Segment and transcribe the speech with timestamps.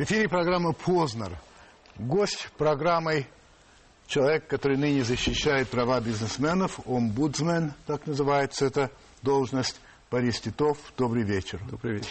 [0.00, 1.38] В эфире программа «Познер».
[1.98, 3.26] Гость программы–
[4.06, 8.90] человек, который ныне защищает права бизнесменов, омбудсмен, так называется эта
[9.20, 9.78] должность,
[10.10, 10.78] Борис Титов.
[10.96, 11.60] Добрый вечер.
[11.70, 12.08] Добрый вечер.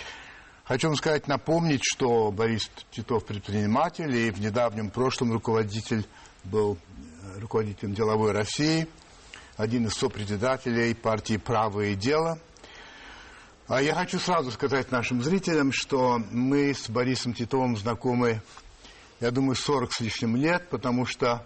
[0.66, 6.05] Хочу вам сказать, напомнить, что Борис Титов предприниматель и в недавнем прошлом руководитель
[6.44, 8.88] был э, руководителем деловой России,
[9.58, 12.38] один из сопредседателей партии «Право и дело».
[13.70, 18.41] А я хочу сразу сказать нашим зрителям, что мы с Борисом Титовым знакомы,
[19.20, 21.46] я думаю, 40 с лишним лет, потому что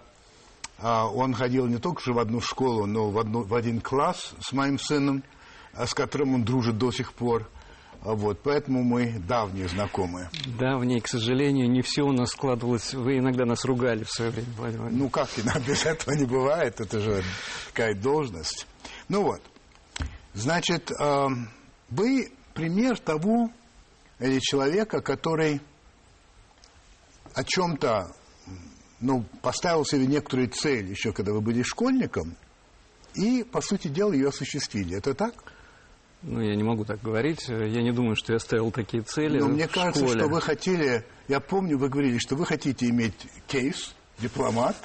[0.78, 4.32] а, он ходил не только же в одну школу, но в, одну, в один класс
[4.40, 5.22] с моим сыном,
[5.74, 7.46] а, с которым он дружит до сих пор.
[8.00, 10.30] Вот, поэтому мы давние знакомые.
[10.58, 12.94] Давние, к сожалению, не все у нас складывалось.
[12.94, 15.28] Вы иногда нас ругали в свое время, Владимир Ну как,
[15.66, 17.22] без этого не бывает, это же
[17.66, 18.66] такая должность.
[19.10, 19.42] Ну вот,
[20.32, 20.90] значит,
[21.96, 23.50] вы пример того
[24.18, 25.60] или человека, который
[27.34, 28.14] о чем-то
[29.00, 32.36] ну, поставил себе некоторую цель еще когда вы были школьником,
[33.14, 34.96] и, по сути дела, ее осуществили.
[34.96, 35.34] Это так?
[36.22, 37.48] Ну, я не могу так говорить.
[37.48, 39.38] Я не думаю, что я ставил такие цели.
[39.38, 40.18] Но мне кажется, школе.
[40.18, 41.04] что вы хотели...
[41.28, 43.14] Я помню, вы говорили, что вы хотите иметь
[43.46, 44.76] кейс, дипломат.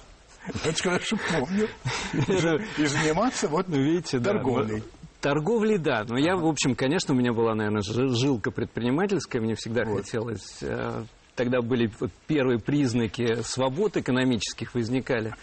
[0.63, 1.67] Я очень хорошо помню.
[2.77, 4.83] И заниматься вот ну, видите, торговлей.
[5.21, 6.05] Торговли, да.
[6.07, 9.41] Но я, в общем, конечно, у меня была, наверное, жилка предпринимательская.
[9.41, 10.03] Мне всегда вот.
[10.03, 10.59] хотелось...
[10.61, 11.03] Э,
[11.35, 15.33] тогда были вот первые признаки свобод экономических возникали.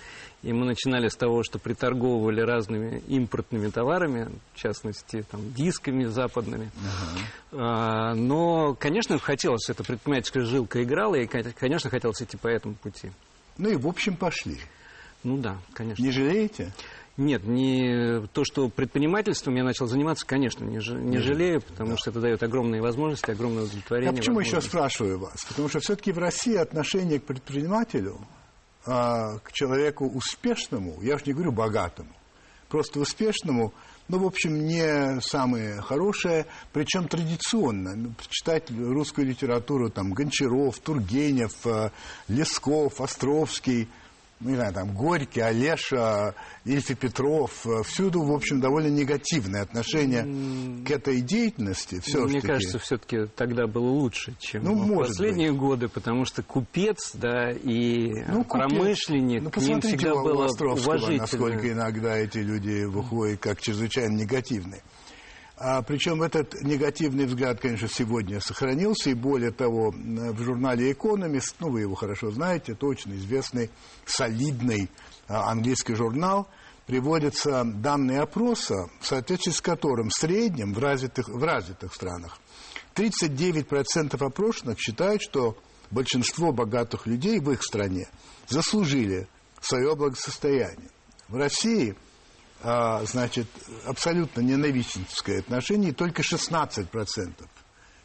[0.43, 6.67] И мы начинали с того, что приторговывали разными импортными товарами, в частности, там, дисками западными.
[6.67, 7.59] Uh-huh.
[7.59, 13.11] А, но, конечно, хотелось, эта предпринимательская жилка играла, и, конечно, хотелось идти по этому пути.
[13.57, 14.59] Ну и, в общем, пошли.
[15.25, 16.03] Ну да, конечно.
[16.03, 16.73] Не жалеете?
[17.17, 21.97] Нет, не то, что предпринимательством я начал заниматься, конечно, не, не жалею, потому да.
[21.97, 24.11] что это дает огромные возможности, огромное удовлетворение.
[24.11, 25.45] А почему еще спрашиваю вас?
[25.47, 28.19] Потому что все-таки в России отношение к предпринимателю,
[28.85, 32.11] а, к человеку успешному, я уж не говорю богатому,
[32.69, 33.73] просто успешному,
[34.09, 36.45] ну, в общем, не самое хорошее,
[36.75, 37.97] причем традиционно.
[37.97, 41.91] Ну, читать русскую литературу, там, Гончаров, Тургенев, э,
[42.29, 43.89] Лесков, Островский–
[44.41, 50.91] не знаю, там, Горький, Олеша, Ильфи Петров, э, всюду, в общем, довольно негативное отношение к
[50.91, 52.01] этой деятельности.
[52.01, 55.61] Все Мне кажется, все-таки тогда было лучше, чем ну, в последние быть.
[55.61, 61.19] годы, потому что купец, да, и ну, промышленник, ну, к ним всегда было уважительно.
[61.19, 64.83] насколько иногда эти люди выходят как чрезвычайно негативные.
[65.59, 71.71] А, причем этот негативный взгляд, конечно, сегодня сохранился, и более того, в журнале «Экономист», ну,
[71.71, 73.71] вы его хорошо знаете, точно известный,
[74.05, 74.91] солидный
[75.29, 76.47] а, английский журнал,
[76.87, 82.39] приводятся данные опроса, в соответствии с которым в среднем в развитых, в развитых странах
[82.95, 85.57] 39% опрошенных считают, что
[85.91, 88.09] большинство богатых людей в их стране
[88.47, 89.27] заслужили
[89.63, 90.91] свое благосостояние.
[91.29, 91.97] В России–
[92.63, 93.47] значит,
[93.85, 96.89] абсолютно ненавистническое отношение, и только 16%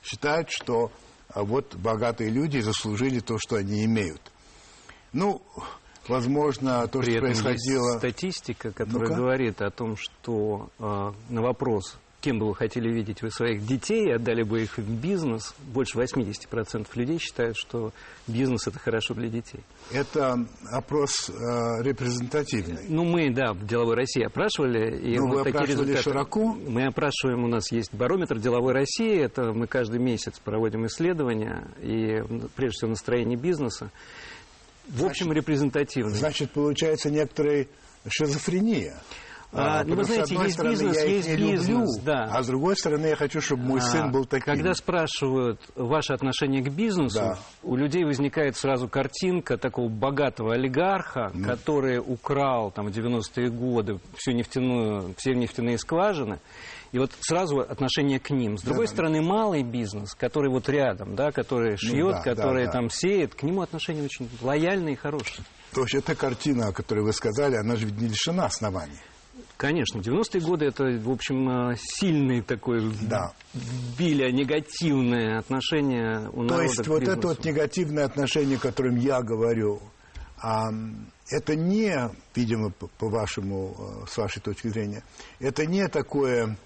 [0.03, 0.91] считают, что
[1.29, 4.22] а, вот богатые люди заслужили то, что они имеют.
[5.13, 5.41] Ну,
[6.07, 7.88] возможно, то, При что происходило...
[7.88, 12.90] Есть статистика, которая ну говорит о том, что э, на вопрос кем бы вы хотели
[12.90, 17.92] видеть вы своих детей, отдали бы их в бизнес, больше 80% людей считают, что
[18.28, 19.62] бизнес– это хорошо для детей.
[19.92, 22.86] Это опрос э, репрезентативный.
[22.88, 25.00] Ну, мы, да, в «Деловой России» опрашивали.
[25.00, 26.04] И ну, вот вы такие опрашивали результаты.
[26.04, 26.54] широко?
[26.54, 32.22] Мы опрашиваем, у нас есть барометр «Деловой России», это мы каждый месяц проводим исследования, и
[32.56, 33.92] прежде всего настроение бизнеса.
[34.88, 36.16] В значит, общем, репрезентативный.
[36.16, 37.68] Значит, получается некоторая
[38.08, 38.96] шизофрения.
[39.53, 42.30] А, ну, вы знаете, есть стороны, бизнес, есть бизнес, люблю, да.
[42.31, 44.45] А с другой стороны, я хочу, чтобы мой а, сын был таким.
[44.45, 47.38] Когда спрашивают ваше отношение к бизнесу, да.
[47.62, 51.45] у людей возникает сразу картинка такого богатого олигарха, ну.
[51.45, 56.39] который украл там в 90-е годы всю нефтяную, все нефтяные скважины.
[56.94, 58.57] И вот сразу отношение к ним.
[58.57, 59.27] С другой да, стороны, да.
[59.27, 62.80] малый бизнес, который вот рядом, да, который шьет, ну, да, который да, да.
[62.80, 65.45] там сеет, к нему отношение очень лояльное и хорошее.
[65.74, 69.00] То есть эта картина, о которой вы сказали, она же ведь не лишена оснований.
[69.62, 73.31] Конечно, 90-е годы это, в общем, э, сильный такой да.
[73.96, 79.22] били негативное отношение у То народа есть вот это вот негативное отношение, о котором я
[79.22, 79.80] говорю,
[80.42, 85.04] это не, видимо, по вашему, э, с вашей точки зрения,
[85.40, 86.57] это не такое,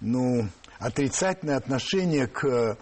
[0.00, 0.46] ну,
[0.78, 2.78] отрицательное отношение к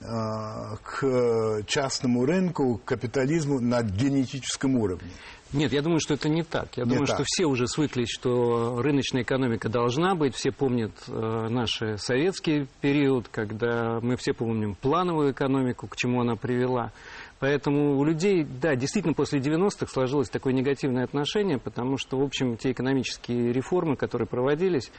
[0.00, 5.10] к частному рынку, к капитализму на генетическом уровне.
[5.52, 6.76] Нет, я думаю, что это не так.
[6.76, 7.16] Я не думаю, так.
[7.16, 10.34] что все уже свыклись, что рыночная экономика должна быть.
[10.34, 16.36] Все помнят э, наш советский период, когда мы все помним плановую экономику, к чему она
[16.36, 16.92] привела.
[17.40, 22.56] Поэтому у людей, да, действительно после 90-х сложилось такое негативное отношение, потому что, в общем,
[22.58, 24.90] те экономические реформы, которые проводились,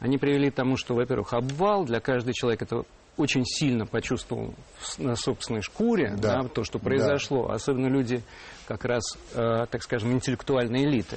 [0.00, 2.82] они привели к тому, что, во-первых, обвал для каждого человека это
[3.16, 4.54] очень сильно почувствовал
[4.98, 6.42] на собственной шкуре да.
[6.42, 7.48] Да, то, что произошло.
[7.48, 7.54] Да.
[7.54, 8.22] Особенно люди,
[8.66, 9.02] как раз,
[9.34, 11.16] э, так скажем, интеллектуальной элиты.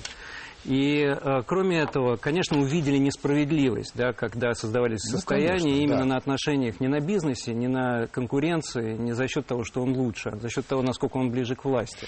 [0.65, 6.05] И э, кроме этого, конечно, увидели несправедливость, да, когда создавались ну, состояния конечно, именно да.
[6.05, 10.29] на отношениях не на бизнесе, не на конкуренции, не за счет того, что он лучше,
[10.29, 12.07] а за счет того, насколько он ближе к власти.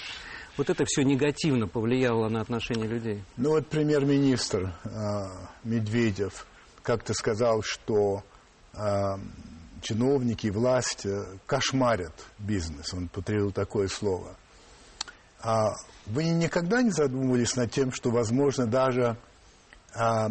[0.56, 3.22] Вот это все негативно повлияло на отношения людей.
[3.38, 4.88] Ну вот премьер-министр э,
[5.64, 6.46] Медведев
[6.82, 8.22] как-то сказал, что
[8.74, 9.14] э,
[9.80, 12.92] чиновники власть э, кошмарят бизнес.
[12.94, 14.36] Он потребовал такое слово.
[15.42, 15.72] А
[16.06, 19.16] вы никогда не задумывались над тем, что, возможно, даже
[19.94, 20.28] а,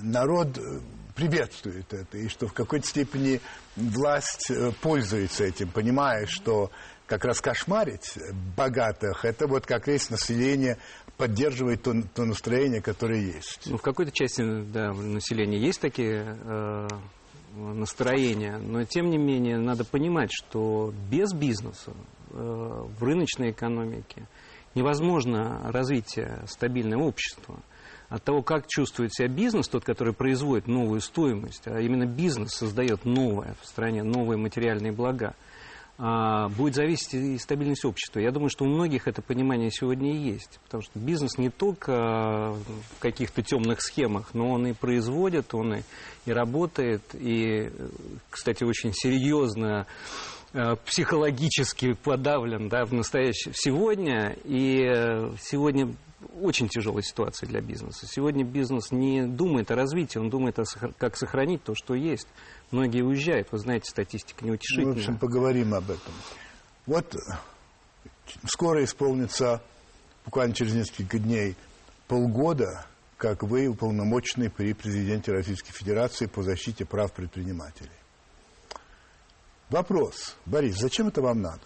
[0.00, 0.80] народ э,
[1.14, 3.40] приветствует это, и что в какой-то степени
[3.76, 6.70] власть э, пользуется этим, понимая, что
[7.06, 8.18] как раз кошмарить
[8.56, 10.78] богатых, это вот как раз население
[11.16, 13.66] поддерживает то, то настроение, которое есть.
[13.66, 16.88] Ну, в какой-то части да, населения есть такие э,
[17.54, 21.92] настроения, но тем не менее надо понимать, что без бизнеса
[22.30, 24.26] э, в рыночной экономике
[24.74, 27.60] невозможно развитие стабильного общества.
[28.08, 33.04] От того, как чувствует себя бизнес, тот, который производит новую стоимость, а именно бизнес создает
[33.04, 35.34] новое в стране, новые материальные блага,
[36.56, 38.18] будет зависеть и стабильность общества.
[38.18, 40.58] Я думаю, что у многих это понимание сегодня и есть.
[40.64, 45.82] Потому что бизнес не только в каких-то темных схемах, но он и производит, он и,
[46.26, 47.70] и работает, и,
[48.30, 49.86] кстати, очень серьезно
[50.54, 54.36] Э, психологически подавлен да, в настоящем сегодня.
[54.44, 55.94] И э, сегодня
[56.40, 58.06] очень тяжелая ситуация для бизнеса.
[58.06, 60.64] Сегодня бизнес не думает о развитии, он думает, о,
[60.98, 62.28] как сохранить то, что есть.
[62.72, 64.94] Многие уезжают, вы знаете, статистика неутешительная.
[64.94, 66.12] В общем, поговорим об этом.
[66.86, 67.14] Вот
[68.46, 69.62] скоро исполнится,
[70.24, 71.54] буквально через несколько дней,
[72.08, 72.86] полгода,
[73.18, 77.90] как вы уполномоченный при президенте Российской Федерации по защите прав предпринимателей.
[79.68, 80.34] Вопрос.
[80.46, 81.60] Борис, зачем это вам надо?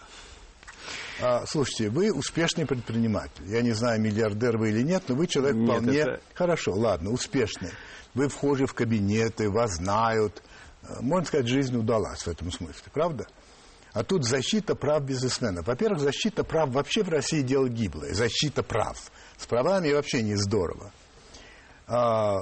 [1.21, 3.43] А, слушайте, вы успешный предприниматель.
[3.47, 5.97] Я не знаю, миллиардер вы или нет, но вы человек нет, вполне...
[5.99, 6.21] Это...
[6.33, 7.71] Хорошо, ладно, успешный.
[8.13, 10.43] Вы вхожи в кабинеты, вас знают.
[10.87, 13.27] А, можно сказать, жизнь удалась в этом смысле, правда?
[13.93, 15.67] А тут защита прав бизнесменов.
[15.67, 18.13] Во-первых, защита прав вообще в России дело гиблое.
[18.13, 19.11] Защита прав.
[19.37, 20.91] С правами вообще не здорово.
[21.87, 22.41] А,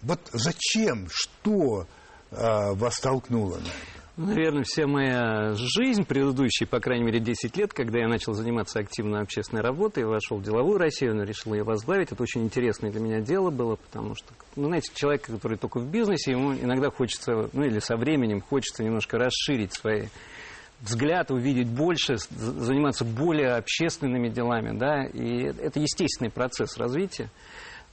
[0.00, 1.86] вот зачем, что
[2.30, 4.01] а, вас толкнуло на это?
[4.26, 9.20] Наверное, вся моя жизнь, предыдущие, по крайней мере, 10 лет, когда я начал заниматься активно
[9.20, 12.12] общественной работой, вошел в деловую Россию, но решил ее возглавить.
[12.12, 15.90] Это очень интересное для меня дело было, потому что, ну, знаете, человек, который только в
[15.90, 20.06] бизнесе, ему иногда хочется, ну, или со временем хочется немножко расширить свои
[20.80, 27.28] взгляды, увидеть больше, заниматься более общественными делами, да, и это естественный процесс развития.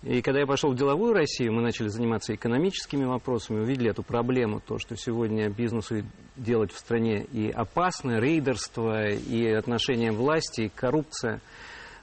[0.01, 4.61] И когда я пошел в деловую Россию, мы начали заниматься экономическими вопросами, увидели эту проблему,
[4.65, 6.03] то, что сегодня бизнесу
[6.37, 11.41] делать в стране и опасно, рейдерство, и отношения власти, и коррупция.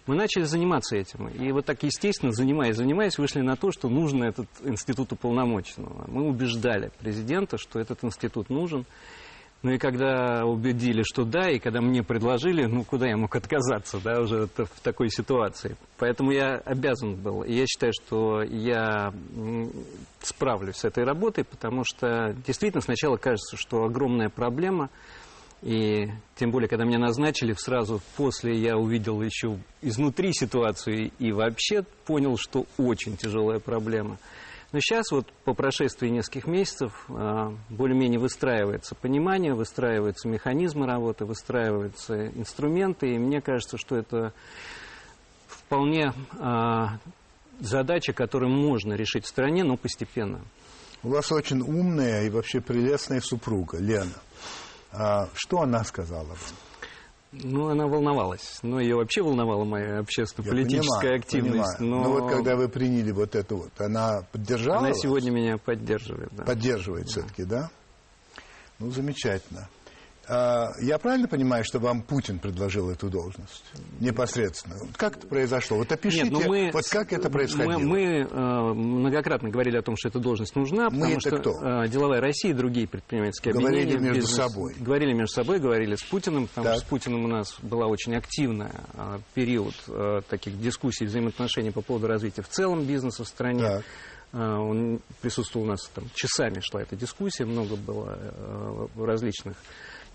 [0.07, 1.29] Мы начали заниматься этим.
[1.29, 6.05] И вот так, естественно, занимаясь, занимаясь, вышли на то, что нужен этот институт уполномоченного.
[6.07, 8.85] Мы убеждали президента, что этот институт нужен.
[9.67, 13.99] Ну и когда убедили, что да, и когда мне предложили, ну куда я мог отказаться,
[13.99, 15.77] да, уже в такой ситуации.
[15.99, 17.43] Поэтому я обязан был.
[17.43, 19.13] И я считаю, что я
[20.21, 24.89] справлюсь с этой работой, потому что действительно сначала кажется, что огромная проблема.
[25.63, 31.83] И тем более, когда меня назначили, сразу после я увидел еще изнутри ситуацию и вообще
[32.05, 34.19] понял, что очень тяжелая проблема.
[34.73, 42.29] Но сейчас вот по прошествии нескольких месяцев а, более-менее выстраивается понимание, выстраиваются механизмы работы, выстраиваются
[42.29, 44.33] инструменты, и мне кажется, что это
[45.47, 46.99] вполне а,
[47.61, 50.41] задача, которую можно решить в стране, но постепенно.
[51.03, 54.21] У вас очень умная и вообще прелестная супруга, Лена.
[54.93, 56.39] А что она сказала вам?
[57.33, 58.61] Ну, она волновалась.
[58.63, 61.79] Но ее вообще волновала моя общественно-политическая активность.
[61.79, 62.05] Понимаю.
[62.05, 62.09] Но...
[62.09, 65.01] но вот когда вы приняли вот это вот, она поддержала Она вас?
[65.01, 66.45] сегодня меня поддерживает, да.
[66.45, 67.11] Поддерживает да.
[67.11, 67.71] все-таки, да?
[68.79, 69.69] Ну, замечательно.
[70.29, 73.65] А, я правильно понимаю, что вам Путин предложил эту должность
[74.01, 74.77] непосредственно?
[74.97, 75.77] Как это произошло?
[75.77, 77.79] Вот опишите, Нет, ну мы, вот как это происходило.
[77.79, 81.53] Мы, мы э, многократно говорили о том, что эта должность нужна, потому мы что кто?
[81.63, 83.99] Э, деловая Россия и другие предпринимательские говорили объединения...
[83.99, 84.75] Говорили между бизнес, собой.
[84.81, 86.77] Говорили между собой, говорили с Путиным, потому так.
[86.77, 91.83] что с Путиным у нас была очень активная э, период э, таких дискуссий, взаимоотношений по
[91.83, 93.63] поводу развития в целом бизнеса в стране.
[93.63, 93.85] Так.
[94.33, 98.19] Он присутствовал у нас там часами шла эта дискуссия, много было
[98.97, 99.57] различных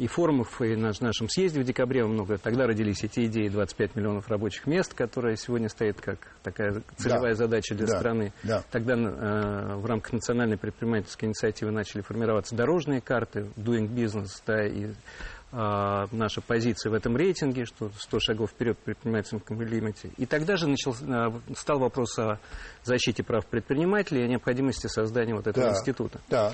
[0.01, 2.39] и форумов, и на нашем съезде в декабре много.
[2.39, 7.35] Тогда родились эти идеи 25 миллионов рабочих мест, которые сегодня стоит как такая целевая да.
[7.35, 7.99] задача для да.
[7.99, 8.33] страны.
[8.41, 8.63] Да.
[8.71, 14.87] Тогда э, в рамках национальной предпринимательской инициативы начали формироваться дорожные карты, doing business, да, и
[14.87, 20.09] э, наша позиция в этом рейтинге, что 100 шагов вперед в предпринимательском климате.
[20.17, 22.39] И тогда же начал, э, стал вопрос о
[22.83, 25.71] защите прав предпринимателей и о необходимости создания вот этого да.
[25.73, 26.19] института.
[26.27, 26.53] Да.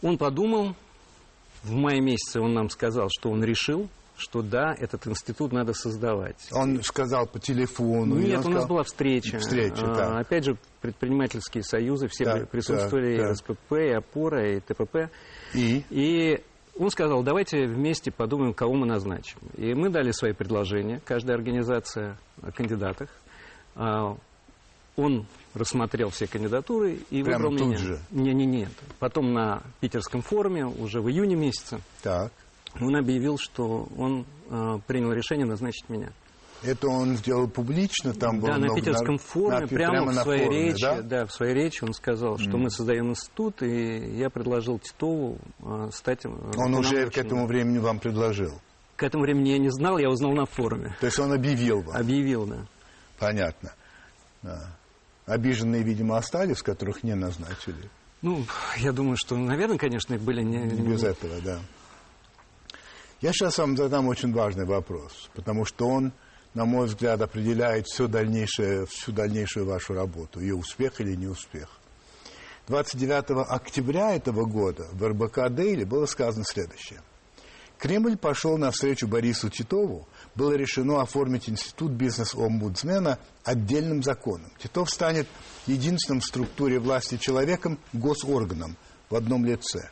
[0.00, 0.74] Он подумал,
[1.64, 6.48] в мае месяце он нам сказал, что он решил, что да, этот институт надо создавать.
[6.52, 8.16] Он сказал по телефону?
[8.16, 8.52] Нет, у сказал...
[8.52, 9.38] нас была встреча.
[9.38, 10.18] Встреча, а, да.
[10.18, 15.10] Опять же, предпринимательские союзы, все да, присутствовали, да, и РСПП, и ОПОРА, и ТПП.
[15.54, 15.84] И?
[15.90, 16.40] И
[16.78, 19.38] он сказал, давайте вместе подумаем, кого мы назначим.
[19.56, 23.08] И мы дали свои предложения, каждая организация о кандидатах.
[23.74, 24.16] А,
[24.96, 27.78] он рассмотрел все кандидатуры и Прямо выбрал тут меня.
[27.78, 28.00] же?
[28.10, 28.70] Не, не, нет.
[28.98, 32.32] Потом на питерском форуме уже в июне месяце так.
[32.80, 36.10] он объявил, что он э, принял решение назначить меня.
[36.62, 40.14] Это он сделал публично, там было Да, на питерском на, форуме, на, прямо, прямо в
[40.14, 41.02] своей форуме, речи, да?
[41.02, 42.56] да, в своей речи он сказал, что Mm.
[42.56, 46.24] мы создаем институт, и я предложил Титову э, стать.
[46.24, 48.52] э, Он уже к этому времени вам предложил.
[48.96, 50.96] К этому времени я не знал, я узнал на форуме.
[51.00, 51.96] То есть он объявил вам.
[51.96, 52.64] Объявил, да.
[53.18, 53.72] Понятно.
[54.42, 54.74] Да.
[55.26, 57.90] Обиженные, видимо, остались, которых не назначили.
[58.20, 58.44] Ну,
[58.76, 60.58] я думаю, что, наверное, конечно, были не...
[60.58, 61.60] Не без этого, да.
[63.20, 66.12] Я сейчас вам задам очень важный вопрос, потому что он,
[66.52, 71.68] на мой взгляд, определяет всю дальнейшую, всю дальнейшую вашу работу, ее успех или неуспех.
[72.68, 77.00] 29 октября этого года в РБК Дейли было сказано следующее.
[77.84, 84.50] Кремль пошел навстречу Борису Титову, было решено оформить институт бизнес-омбудсмена отдельным законом.
[84.58, 85.28] Титов станет
[85.66, 88.78] единственным в структуре власти человеком госорганом
[89.10, 89.90] в одном лице.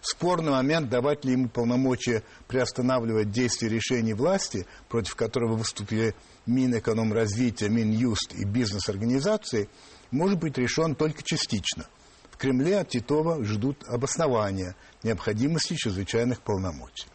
[0.00, 6.16] Спорный момент, давать ли ему полномочия приостанавливать действия решений власти, против которого выступили
[6.46, 9.68] Минэкономразвития, Минюст и бизнес-организации,
[10.10, 11.86] может быть решен только частично.
[12.32, 17.06] В Кремле от Титова ждут обоснования необходимости чрезвычайных полномочий.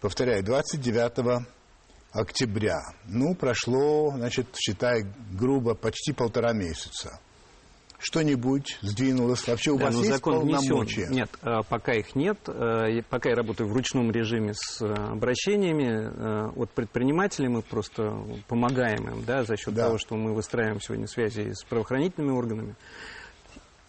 [0.00, 1.44] Повторяю, 29
[2.12, 2.78] октября.
[3.06, 7.18] Ну, прошло, значит, считай, грубо, почти полтора месяца.
[7.98, 9.44] Что-нибудь сдвинулось?
[9.48, 11.06] Вообще у Да, вас есть закон полномочия?
[11.06, 11.12] внесен.
[11.12, 12.38] Нет, а, пока их нет.
[12.48, 19.08] И Пока я работаю в ручном режиме с а, обращениями от предпринимателей, мы просто помогаем
[19.08, 19.86] им, да, за счет Да.
[19.86, 22.76] того, что мы выстраиваем сегодня связи с правоохранительными органами.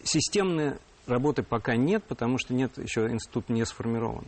[0.02, 4.24] Системной работы пока нет, потому что нет, еще институт не сформирован.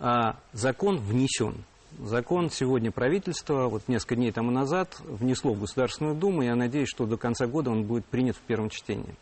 [0.00, 1.64] А закон внесен.
[1.98, 6.42] Закон сегодня правительство, вот несколько дней тому назад, внесло в Государственную Думу.
[6.42, 9.16] Я надеюсь, что до конца года он будет принят в первом чтении.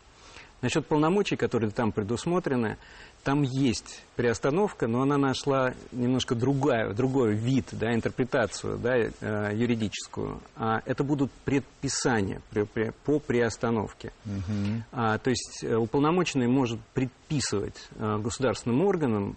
[0.61, 2.77] Насчет полномочий, которые там предусмотрены,
[3.23, 10.39] там есть приостановка, но она нашла немножко другая, другой вид, да, интерпретацию да, э, юридическую.
[10.55, 14.11] А это будут предписания при- при- по приостановке.
[14.91, 19.35] А, то есть э, уполномоченный может предписывать э, государственным органам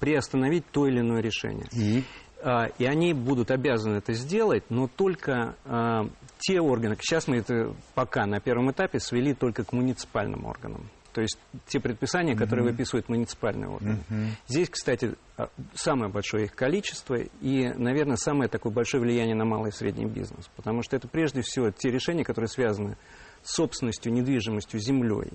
[0.00, 1.66] приостановить то или иное решение.
[1.72, 2.02] И?
[2.40, 7.74] А, и они будут обязаны это сделать, но только а, те органы, сейчас мы это
[7.94, 10.88] пока на первом этапе свели только к муниципальным органам.
[11.12, 13.98] То есть те предписания, которые выписывают муниципальные органы.
[14.46, 19.70] Здесь, кстати, а, самое большое их количество и, наверное, самое такое большое влияние на малый
[19.70, 20.48] и средний бизнес.
[20.54, 22.98] Потому что это прежде всего те решения, которые связаны с
[23.42, 25.30] собственностью, недвижимостью, землей.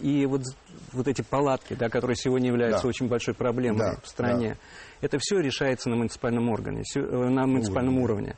[0.00, 0.42] И вот,
[0.92, 2.88] вот эти палатки, да, которые сегодня являются Да.
[2.88, 4.56] очень большой проблемой Да, в стране,
[5.00, 8.36] это все решается на муниципальном органе, э, на муниципальном уровне.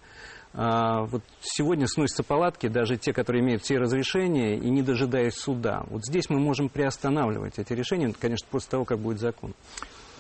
[0.56, 5.84] А, вот сегодня сносятся палатки, даже те, которые имеют все разрешения, и не дожидаясь суда.
[5.88, 9.52] Вот здесь мы можем приостанавливать эти решения, конечно, после того, как будет закон.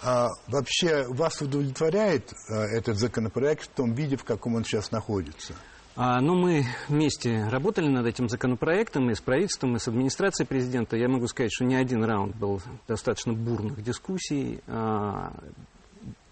[0.02, 5.54] А, вообще, вас удовлетворяет а, этот законопроект в том виде, в каком он сейчас находится?
[5.96, 10.96] А, ну, мы вместе работали над этим законопроектом и с правительством, и с администрацией президента.
[10.96, 14.60] Я могу сказать, что не один раунд был достаточно бурных дискуссий.
[14.66, 15.32] А,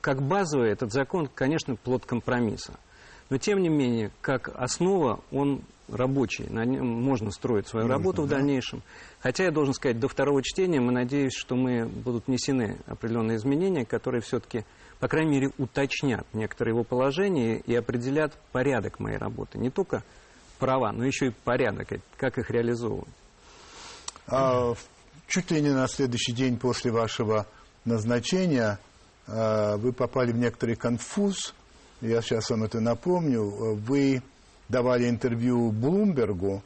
[0.00, 2.74] как базовый этот закон, конечно, плод компромисса.
[3.30, 6.46] Но, тем не менее, как основа, он рабочий.
[6.48, 8.36] На нем можно строить свою Можно, работу в да.
[8.36, 8.82] дальнейшем.
[9.20, 13.84] Хотя, я должен сказать, до второго чтения мы надеемся, что мы будут внесены определенные изменения,
[13.84, 14.64] которые все-таки,
[15.00, 19.58] по крайней мере, уточнят некоторые его положения и определят порядок моей работы.
[19.58, 20.02] Не только
[20.58, 23.08] права, но еще и порядок, как их реализовывать.
[24.26, 24.74] А,
[25.26, 27.46] чуть ли не на следующий день после вашего
[27.84, 28.78] назначения
[29.26, 31.54] а, вы попали в некоторый конфуз.
[32.00, 33.74] Я сейчас вам это напомню.
[33.76, 34.22] Вы
[34.68, 36.62] давали интервью Блумбергу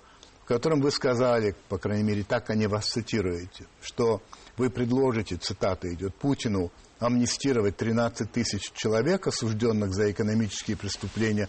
[0.46, 4.22] в котором вы сказали, по крайней мере, так они вас цитируете, что
[4.56, 11.48] вы предложите, цитата идет, Путину амнистировать 13 тысяч человек, осужденных за экономические преступления,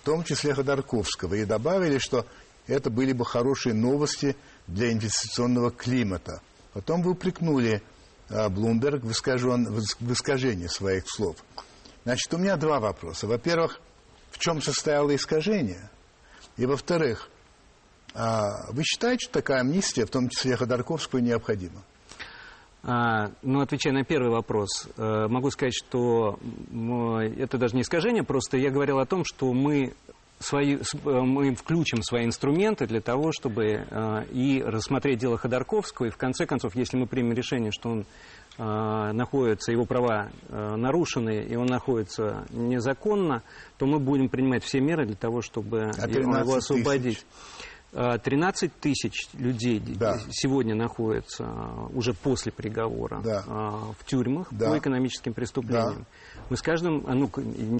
[0.00, 2.24] в том числе Ходорковского, и добавили, что
[2.68, 4.36] это были бы хорошие новости
[4.68, 6.40] для инвестиционного климата.
[6.72, 7.82] Потом вы упрекнули
[8.28, 11.34] а, Блумберг в, искажен, в искажении своих слов.
[12.04, 13.26] Значит, у меня два вопроса.
[13.26, 13.80] Во-первых,
[14.36, 15.88] в чем состояло искажение?
[16.58, 17.30] И во-вторых,
[18.14, 21.82] а, вы считаете, что такая амнистия, в том числе Ходорковскую, необходима?
[22.82, 26.38] А, ну, отвечая на первый вопрос, э, могу сказать, что
[27.36, 29.94] это даже не искажение, просто я говорил о том, что мы
[30.38, 36.10] свои, э, мы включим свои инструменты для того, чтобы э, и рассмотреть дело Ходорковского, и
[36.10, 38.06] в конце концов, если мы примем решение, что он
[38.58, 43.42] находится, его права нарушены, и он находится незаконно,
[43.78, 47.18] то мы будем принимать все меры для того, чтобы а его освободить.
[47.18, 47.26] Тысяч.
[47.92, 50.18] 13 тысяч людей да.
[50.30, 51.48] сегодня находятся
[51.94, 53.42] уже после приговора да.
[53.98, 54.70] в тюрьмах да.
[54.70, 56.00] по экономическим преступлениям.
[56.00, 56.42] Да.
[56.50, 57.30] Мы с каждым, ну,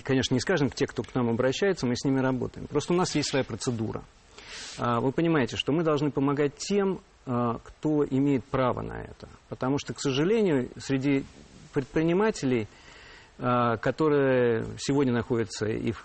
[0.02, 2.66] конечно, не с каждым, те, кто к нам обращается, мы с ними работаем.
[2.66, 4.04] Просто у нас есть своя процедура.
[4.78, 9.28] Вы понимаете, что мы должны помогать тем, кто имеет право на это.
[9.48, 11.24] Потому что, к сожалению, среди
[11.74, 12.68] предпринимателей,
[13.36, 16.02] которые сегодня находятся и в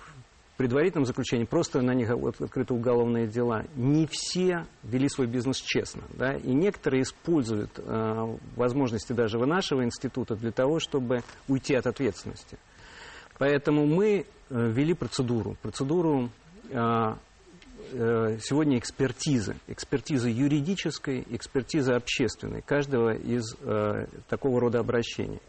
[0.61, 3.65] предварительном заключении просто на них открыты уголовные дела.
[3.75, 6.03] Не все вели свой бизнес честно.
[6.09, 6.35] Да?
[6.35, 12.59] И некоторые используют э, возможности даже нашего института для того, чтобы уйти от ответственности.
[13.39, 15.57] Поэтому мы э, ввели процедуру.
[15.63, 16.29] Процедуру
[16.69, 17.13] э, э,
[18.41, 19.55] сегодня экспертизы.
[19.67, 22.61] Экспертизы юридической, экспертизы общественной.
[22.61, 25.39] Каждого из э, такого рода обращений.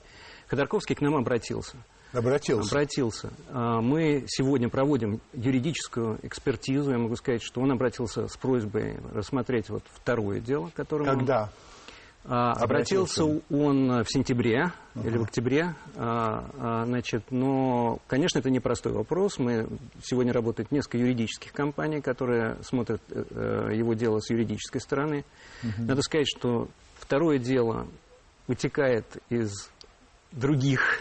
[0.48, 1.76] Ходорковский к нам обратился–
[2.12, 2.68] Обратился.
[2.68, 3.32] Обратился.
[3.48, 6.90] А, мы сегодня проводим юридическую экспертизу.
[6.90, 11.44] Я могу сказать, что он обратился с просьбой рассмотреть вот второе дело, которое Когда?
[11.44, 11.48] Он...
[12.24, 15.06] Обратился, обратился он в сентябре uh-huh.
[15.06, 19.38] или в октябре, а, а, значит, но, конечно, это непростой вопрос.
[19.40, 19.66] Мы
[20.04, 25.24] сегодня работает несколько юридических компаний, которые смотрят э, э, его дело с юридической стороны.
[25.64, 25.82] Uh-huh.
[25.82, 27.88] Надо сказать, что второе дело
[28.46, 29.68] вытекает из
[30.30, 31.00] других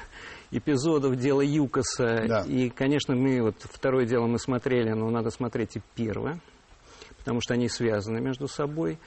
[0.51, 2.25] эпизодов дела Юкоса.
[2.27, 2.41] Да.
[2.47, 6.39] И, конечно, мы вот второе дело мы смотрели, но надо смотреть и первое,
[7.19, 8.97] потому что они связаны между собой.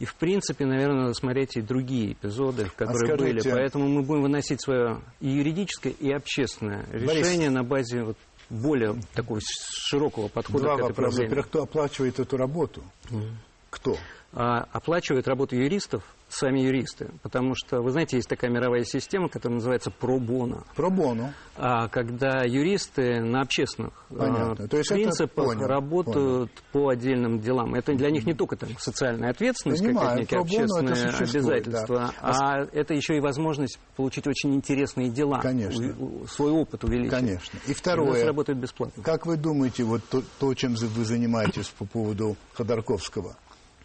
[0.00, 3.54] И, в принципе, наверное, надо смотреть и другие эпизоды, которые а скажите, были.
[3.54, 8.16] Поэтому мы будем выносить свое и юридическое, и общественное решение Борис, на базе вот
[8.50, 10.94] более такого широкого подхода два к этой вопроса.
[10.94, 11.28] проблеме.
[11.28, 12.82] Во-первых, кто оплачивает эту работу?
[13.10, 13.32] Mm.
[13.70, 13.96] Кто?
[14.32, 16.02] А, оплачивает работу юристов
[16.34, 17.10] сами юристы.
[17.22, 20.64] Потому что, вы знаете, есть такая мировая система, которая называется пробона.
[20.74, 21.32] Пробону.
[21.56, 26.86] А когда юристы на общественных а, То есть принципах понял, работают понял.
[26.86, 27.74] по отдельным делам.
[27.74, 32.14] Это для них не только там, социальная ответственность, Понимаю, как некие общественные обязательства, да.
[32.20, 35.38] а, а это еще и возможность получить очень интересные дела.
[35.40, 35.94] Конечно.
[35.98, 37.10] У, свой опыт увеличить.
[37.10, 37.58] Конечно.
[37.66, 38.22] И второе.
[38.22, 39.02] И работает бесплатно.
[39.02, 43.36] Как вы думаете, вот то, то, чем вы занимаетесь по поводу Ходорковского,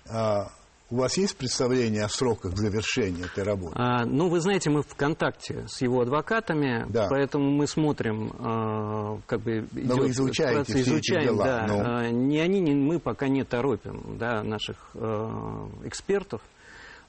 [0.10, 0.52] а,
[0.92, 3.74] у вас есть представление о сроках завершения этой работы?
[3.76, 7.08] А, ну, вы знаете, мы в контакте с его адвокатами, да.
[7.10, 11.46] поэтому мы смотрим, а, как бы идет Но вы изучаете все изучаем, эти дела.
[11.46, 11.80] Да, ну.
[11.80, 16.42] а, ни они, ни мы пока не торопим да, наших а, экспертов.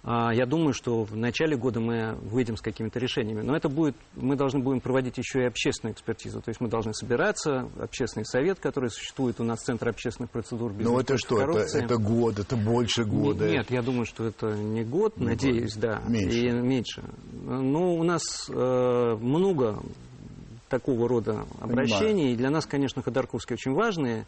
[0.03, 3.43] А, я думаю, что в начале года мы выйдем с какими-то решениями.
[3.43, 6.41] Но это будет, мы должны будем проводить еще и общественную экспертизу.
[6.41, 10.91] То есть мы должны собираться, общественный совет, который существует у нас, Центр общественных процедур бизнес
[10.91, 13.45] Ну это что, это, это год, это больше года?
[13.45, 15.83] Нет, нет, я думаю, что это не год, не надеюсь, год.
[15.83, 16.03] да.
[16.09, 16.39] Меньше.
[16.39, 17.05] И меньше.
[17.33, 19.83] Но у нас э, много
[20.71, 22.13] такого рода обращений.
[22.13, 22.33] Понимаю.
[22.33, 24.27] И для нас, конечно, Ходорковские очень важные.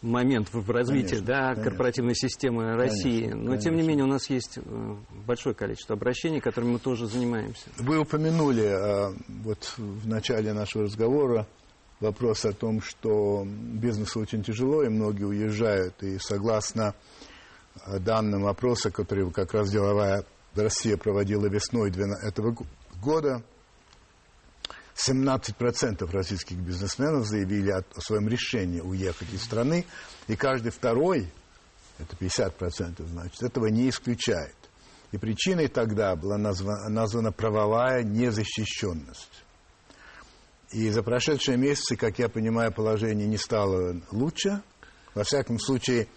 [0.00, 1.64] Момент в развитии конечно, да, конечно.
[1.64, 3.22] корпоративной системы России.
[3.22, 3.70] Конечно, Но, конечно.
[3.70, 7.68] тем не менее, у нас есть э, большое количество обращений, которыми мы тоже занимаемся.
[7.78, 11.48] Вы упомянули э, вот в начале нашего разговора
[11.98, 16.00] вопрос о том, что бизнесу очень тяжело, и многие уезжают.
[16.04, 16.94] И согласно
[17.86, 22.56] э, данным опроса, который как раз деловая Россия проводила весной этого
[23.02, 23.42] года,
[25.06, 29.86] 17% российских бизнесменов заявили о, своем решении уехать из страны,
[30.26, 31.30] и каждый второй,
[31.98, 34.56] это 50%, значит, этого не исключает.
[35.12, 39.44] И причиной тогда была названа, названа правовая незащищенность.
[40.70, 44.62] И за прошедшие месяцы, как я понимаю, положение не стало лучше.
[45.14, 46.08] Во всяком случае,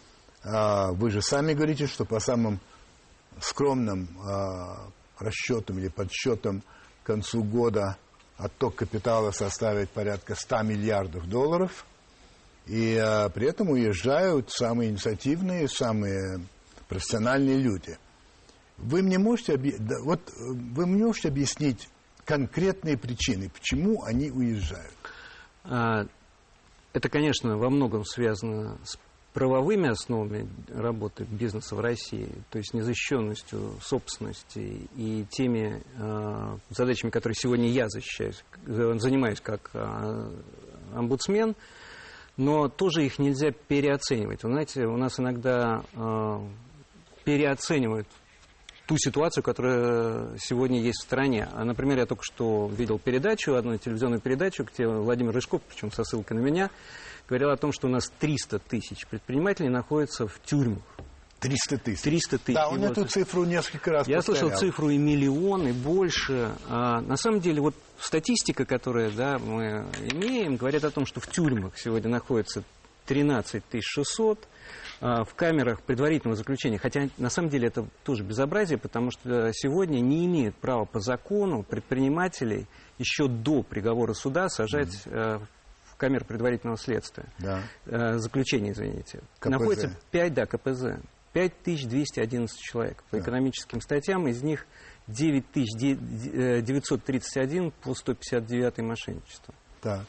[0.43, 2.59] а, вы же сами говорите, что по самым
[3.39, 4.89] скромным а,
[5.19, 6.63] расчетам или подсчетам
[7.03, 7.97] к концу года
[8.41, 11.85] отток капитала составит порядка 100 миллиардов долларов.
[12.67, 16.41] И а, при этом уезжают самые инициативные, самые
[16.87, 17.97] профессиональные люди.
[18.77, 19.71] Вы мне можете, объ...
[20.03, 21.87] вот, э, вы мне можете объяснить
[22.25, 24.95] конкретные причины, почему они уезжают?
[25.63, 26.05] А,
[26.93, 28.97] это, конечно, во многом связано с
[29.33, 37.35] правовыми основами работы бизнеса в России, то есть незащищенностью собственности и теми э, задачами, которые
[37.35, 40.31] сегодня я защищаюсь, занимаюсь как э,
[40.93, 41.55] омбудсмен,
[42.35, 44.43] но тоже их нельзя переоценивать.
[44.43, 46.39] Вы знаете, у нас иногда э,
[47.23, 48.07] переоценивают
[48.91, 51.47] ту ситуацию, которая сегодня есть в стране.
[51.53, 56.03] А, например, я только что видел передачу, одну телевизионную передачу, где Владимир Рыжков, причем со
[56.03, 56.69] ссылкой на меня,
[57.31, 60.83] говорил о том, что у нас 300 тысяч предпринимателей находятся в тюрьмах.
[61.39, 62.01] 300 тысяч.
[62.01, 62.55] 300 тысяч.
[62.55, 64.41] Да, он эту цифру несколько раз Я повторял.
[64.41, 66.51] слышал цифру и миллион, и больше.
[66.67, 71.27] А, на самом деле, вот статистика, которую да, мы имеем, говорит о том, что в
[71.27, 72.63] тюрьмах сегодня находится
[73.05, 74.47] 13 600,
[74.99, 76.79] а, в камерах предварительного заключения.
[76.79, 81.63] Хотя на самом деле это тоже безобразие, потому что сегодня не имеют права по закону
[81.63, 82.67] предпринимателей
[82.99, 85.47] еще до приговора суда сажать mm-hmm.
[86.01, 87.25] В камеру предварительного следствия.
[87.37, 87.61] Да.
[87.85, 89.19] Э, заключения, извините.
[89.39, 89.51] КПЗ.
[89.51, 90.95] Находится 5, да, КПЗ.
[91.33, 93.23] 5211 человек по да.
[93.23, 94.65] экономическим статьям, из них
[95.07, 99.53] 9931 э, по 159 мошенничество.
[99.81, 100.01] Так.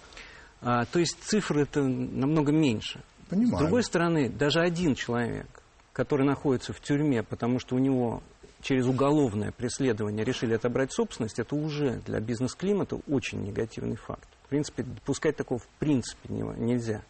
[0.63, 3.03] А, то есть цифры это намного меньше.
[3.29, 3.57] Понимаю.
[3.57, 8.23] С другой стороны, даже один человек, который находится в тюрьме, потому что у него
[8.63, 14.29] через уголовное преследование решили отобрать собственность, это уже для бизнес-климата очень негативный факт.
[14.53, 17.01] В принципе, допускать такого в принципе нельзя.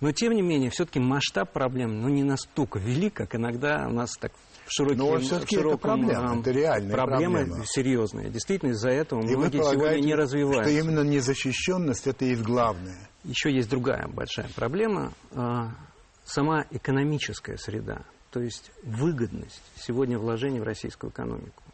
[0.00, 4.12] Но, тем не менее, все-таки масштаб проблем ну, не настолько велик, как иногда у нас
[4.12, 4.30] так
[4.64, 4.98] в широком...
[4.98, 7.38] Но все-таки это проблема, это реальная проблема.
[7.38, 8.28] Проблема серьезная.
[8.28, 10.70] Действительно, из-за этого И многие сегодня не развиваются.
[10.70, 13.08] что именно незащищенность– это есть главное.
[13.24, 15.72] Еще есть другая большая проблема а,–
[16.24, 21.64] сама экономическая среда, то есть выгодность сегодня вложений в российскую экономику.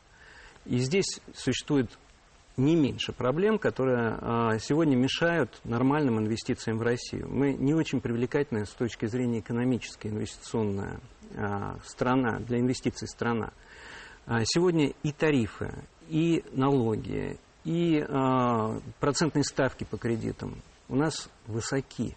[0.64, 1.90] И здесь существует
[2.56, 7.28] не меньше проблем, которые а, сегодня мешают нормальным инвестициям в Россию.
[7.30, 11.00] Мы не очень привлекательная с точки зрения экономической инвестиционная
[11.36, 13.52] а, страна, для инвестиций страна.
[14.26, 15.72] А, сегодня и тарифы,
[16.08, 18.04] и налоги, и
[18.98, 20.56] процентные ставки по кредитам
[20.88, 22.16] у нас высоки.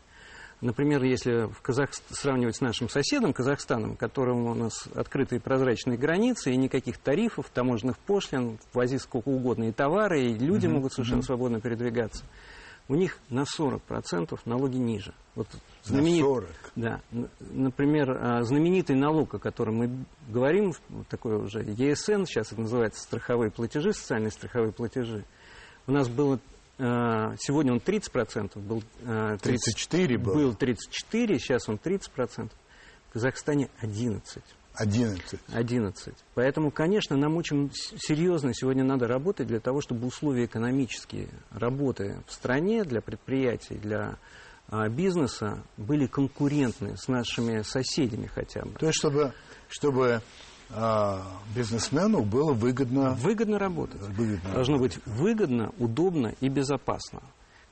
[0.62, 1.90] Например, если в Казах...
[2.10, 7.50] сравнивать с нашим соседом Казахстаном, у которого у нас открытые прозрачные границы и никаких тарифов,
[7.54, 10.72] таможенных пошлин, возить сколько угодно и товары, и люди mm-hmm.
[10.72, 11.26] могут совершенно mm-hmm.
[11.26, 12.24] свободно передвигаться.
[12.88, 15.14] У них на 40% налоги ниже.
[15.34, 15.48] Вот
[15.84, 16.22] знаменит...
[16.22, 16.50] На 40?
[16.76, 17.02] Да.
[17.40, 20.74] Например, а, знаменитый налог, о котором мы говорим,
[21.10, 25.26] такой уже ЕСН, сейчас это называется страховые платежи, социальные страховые платежи.
[25.88, 26.40] У нас было
[26.78, 30.34] сегодня он 30%, был 30, 34 был.
[30.34, 32.52] Был 34, сейчас он 30%.
[33.10, 34.44] В Казахстане 11.
[34.78, 35.40] 11.
[35.54, 36.14] 11.
[36.34, 42.34] Поэтому, конечно, нам очень серьезно сегодня надо работать для того, чтобы условия экономические работы в
[42.34, 44.18] стране для предприятий, для
[44.68, 48.74] а, бизнеса были конкурентны с нашими соседями хотя бы.
[48.74, 49.34] То есть, чтобы,
[49.70, 50.22] чтобы
[51.56, 53.14] бизнесмену было выгодно...
[53.14, 54.02] Выгодно работать.
[54.02, 55.04] Выгодно Должно работать.
[55.04, 57.22] быть выгодно, удобно и безопасно.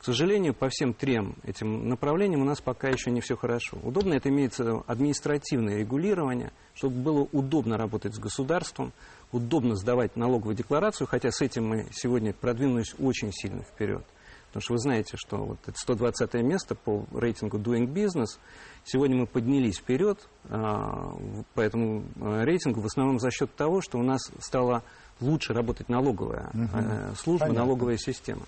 [0.03, 3.77] К сожалению, по всем трем этим направлениям у нас пока еще не все хорошо.
[3.83, 8.91] Удобно это имеется административное регулирование, чтобы было удобно работать с государством,
[9.31, 14.03] удобно сдавать налоговую декларацию, хотя с этим мы сегодня продвинулись очень сильно вперед.
[14.47, 18.39] Потому что вы знаете, что вот это 120 место по рейтингу Doing Business,
[18.85, 20.19] сегодня мы поднялись вперед
[20.49, 21.15] а,
[21.53, 24.83] по этому а, рейтингу в основном за счет того, что у нас стала
[25.19, 27.15] лучше работать налоговая угу.
[27.15, 27.65] служба, Понятно.
[27.65, 28.43] налоговая система.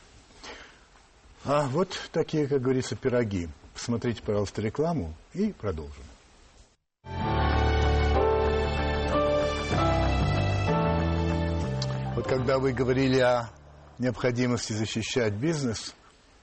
[1.45, 3.47] А вот такие, как говорится, пироги.
[3.73, 6.03] Посмотрите, пожалуйста, рекламу и продолжим.
[12.15, 13.49] Вот когда вы говорили о
[13.99, 15.93] необходимости защищать бизнес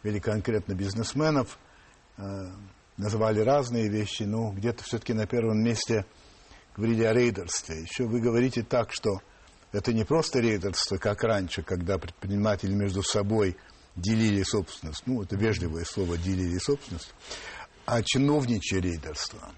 [0.02, 1.58] или конкретно бизнесменов,
[2.18, 2.22] э,
[2.96, 6.04] называли разные вещи, но где-то все-таки на первом месте
[6.76, 7.82] говорили о рейдерстве.
[7.82, 9.20] Еще вы говорите так, что
[9.72, 13.56] это не просто рейдерство, как раньше, когда предприниматели между собой
[13.96, 17.12] делили собственность, ну, это вежливое слово «делили собственность»,
[17.84, 19.52] а чиновничье рейдерство.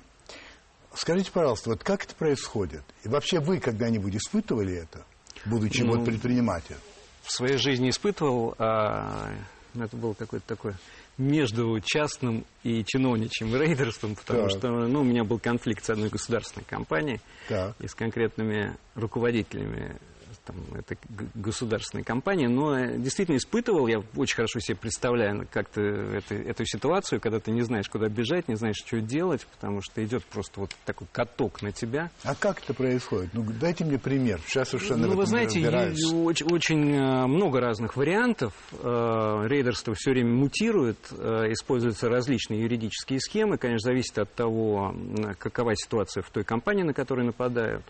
[0.94, 2.82] Скажите, пожалуйста, вот как это происходит?
[3.04, 5.04] И вообще вы когда-нибудь испытывали это,
[5.44, 6.78] будучи ну, вот предпринимателем?
[7.24, 9.32] в своей жизни испытывал, а
[9.82, 10.74] это был какой-то такой
[11.18, 14.50] между частным и чиновничьим рейдерством, потому так.
[14.50, 17.74] что ну, у меня был конфликт с одной государственной компанией так.
[17.80, 19.96] и с конкретными руководителями
[20.44, 20.96] там, это
[21.34, 27.40] государственная компания, но действительно испытывал, я очень хорошо себе представляю как-то это, эту ситуацию, когда
[27.40, 31.06] ты не знаешь, куда бежать, не знаешь, что делать, потому что идет просто вот такой
[31.12, 32.10] каток на тебя.
[32.24, 33.30] А как это происходит?
[33.32, 34.40] Ну, дайте мне пример.
[34.46, 38.52] Сейчас совершенно Ну, вы знаете, очень, очень э, много разных вариантов.
[38.72, 44.94] Э, рейдерство все время мутирует, э, используются различные юридические схемы, конечно, зависит от того,
[45.38, 47.84] какова ситуация в той компании, на которую нападают.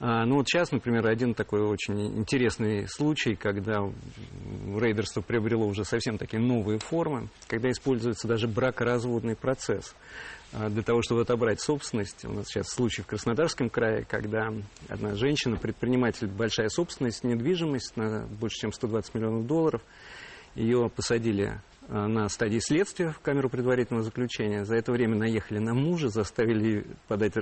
[0.00, 3.80] А, ну вот сейчас, например, один такой очень интересный случай, когда
[4.76, 9.96] рейдерство приобрело уже совсем такие новые формы, когда используется даже бракоразводный процесс
[10.52, 12.24] а, для того, чтобы отобрать собственность.
[12.24, 14.52] У нас сейчас случай в Краснодарском крае, когда
[14.88, 19.82] одна женщина, предприниматель, большая собственность, недвижимость на больше, чем 120 миллионов долларов,
[20.54, 24.64] ее посадили а, на стадии следствия в камеру предварительного заключения.
[24.64, 27.34] За это время наехали на мужа, заставили подать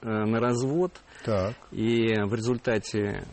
[0.00, 0.92] на развод.
[1.24, 1.54] Так.
[1.72, 3.24] И в результате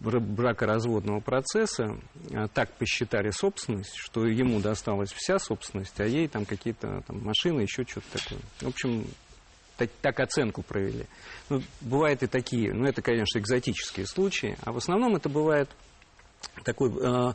[0.00, 1.98] бракоразводного процесса
[2.30, 7.62] э, так посчитали собственность, что ему досталась вся собственность, а ей там какие-то там, машины,
[7.62, 8.38] еще что-то такое.
[8.60, 9.06] В общем,
[9.76, 11.06] так, так оценку провели.
[11.48, 15.68] Ну, бывают и такие, ну, это, конечно, экзотические случаи, а в основном это бывает
[16.64, 17.32] такой э,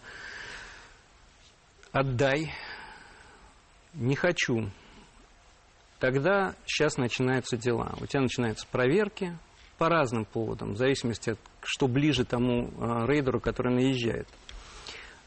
[1.92, 2.54] «отдай»,
[3.94, 4.70] «не хочу»,
[6.04, 7.96] тогда сейчас начинаются дела.
[8.02, 9.38] У тебя начинаются проверки
[9.78, 14.28] по разным поводам, в зависимости от, что ближе тому э, рейдеру, который наезжает.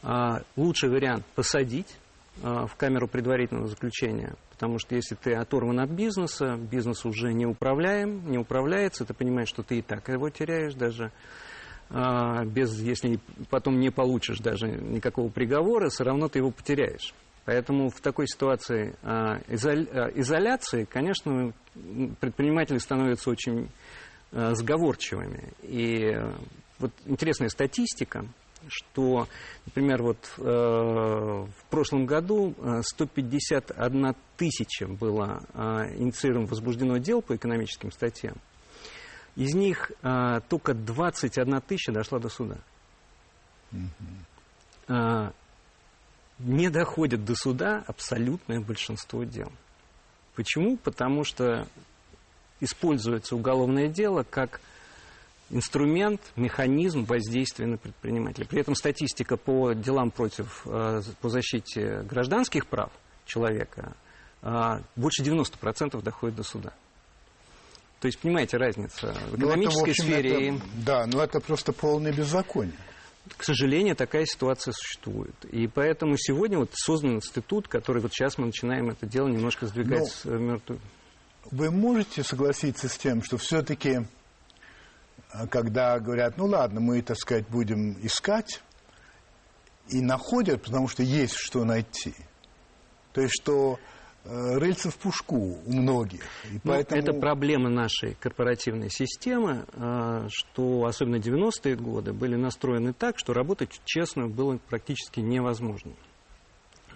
[0.02, 1.96] Э, лучший вариант посадить
[2.42, 7.46] э, в камеру предварительного заключения, потому что если ты оторван от бизнеса, бизнес уже не
[7.46, 11.10] управляем, не управляется, ты понимаешь, что ты и так его теряешь даже
[11.88, 17.14] без, если потом не получишь даже никакого приговора, все равно ты его потеряешь.
[17.46, 21.52] Поэтому в такой ситуации а, а, изоляции, конечно,
[22.20, 23.70] предприниматели становятся очень
[24.32, 25.52] а, сговорчивыми.
[25.62, 26.12] И
[26.80, 28.26] вот интересная статистика,
[28.66, 29.28] что,
[29.64, 35.40] например, вот в прошлом году 151 тысяча было
[35.96, 38.34] инициировано, возбуждено дел по экономическим статьям.
[39.36, 39.92] Из них
[40.48, 42.58] только 21 тысяча дошла до суда.
[43.72, 45.32] Mm-hmm
[46.38, 49.50] не доходят до суда абсолютное большинство дел.
[50.34, 50.76] Почему?
[50.76, 51.66] Потому что
[52.60, 54.60] используется уголовное дело как
[55.50, 58.46] инструмент, механизм воздействия на предпринимателя.
[58.46, 62.90] При этом статистика по делам против, э, по защите гражданских прав
[63.24, 63.96] человека
[64.42, 66.72] э, больше 90% доходит до суда.
[68.00, 70.48] То есть, понимаете, разница в экономической ну, это, в общем, сфере.
[70.48, 72.76] Это, да, но это просто полное беззаконие
[73.36, 75.34] к сожалению, такая ситуация существует.
[75.50, 80.20] И поэтому сегодня вот создан институт, который вот сейчас мы начинаем это дело немножко сдвигать
[80.24, 80.80] Но ну, мертвую.
[81.50, 84.00] Вы можете согласиться с тем, что все-таки,
[85.30, 88.62] а, когда говорят, ну ладно, мы, так сказать, будем искать,
[89.88, 92.14] и находят, потому что есть что найти.
[93.12, 93.78] То есть, что
[94.28, 96.22] Э, рыльца в пушку у многих.
[96.50, 97.00] И ну, поэтому...
[97.00, 103.80] Это проблема нашей корпоративной системы, э, что особенно 90-е годы были настроены так, что работать
[103.84, 105.92] честно было практически невозможно.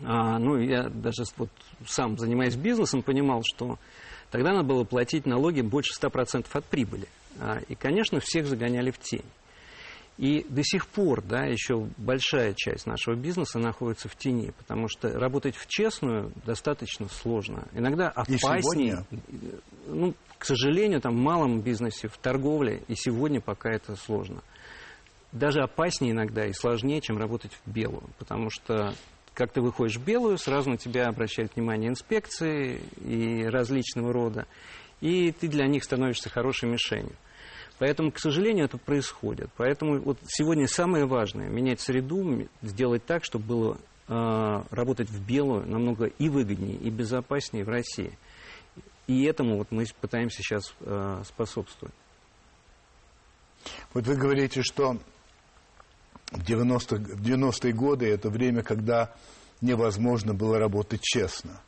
[0.03, 1.51] А, ну, я даже вот
[1.87, 3.79] сам, занимаясь бизнесом, понимал, что
[4.31, 7.07] тогда надо было платить налоги больше 100% от прибыли.
[7.39, 9.25] А, и, конечно, всех загоняли в тень.
[10.21, 15.19] И до сих пор, да, еще большая часть нашего бизнеса находится в тени, потому что
[15.19, 17.67] работать в честную достаточно сложно.
[17.73, 19.07] Иногда опаснее.
[19.87, 24.43] Ну, к сожалению, там в малом бизнесе, в торговле, и сегодня пока это сложно.
[25.33, 28.93] Даже опаснее иногда и сложнее, чем работать в белую, потому что
[29.33, 34.47] как ты выходишь в белую, сразу на тебя обращают внимание инспекции и различного рода,
[35.01, 37.17] и ты для них становишься хорошей мишенью.
[37.81, 39.49] Поэтому, к сожалению, это происходит.
[39.57, 45.67] Поэтому вот сегодня самое важное– менять среду, сделать так, чтобы было э, работать в белую
[45.67, 48.19] намного и выгоднее, и безопаснее в России.
[49.07, 51.95] И этому вот мы пытаемся сейчас э, способствовать.
[53.95, 54.99] Вот вы говорите, что
[56.33, 59.15] в 90-е, в 90 годы это время, когда
[59.63, 61.63] невозможно было работать честно.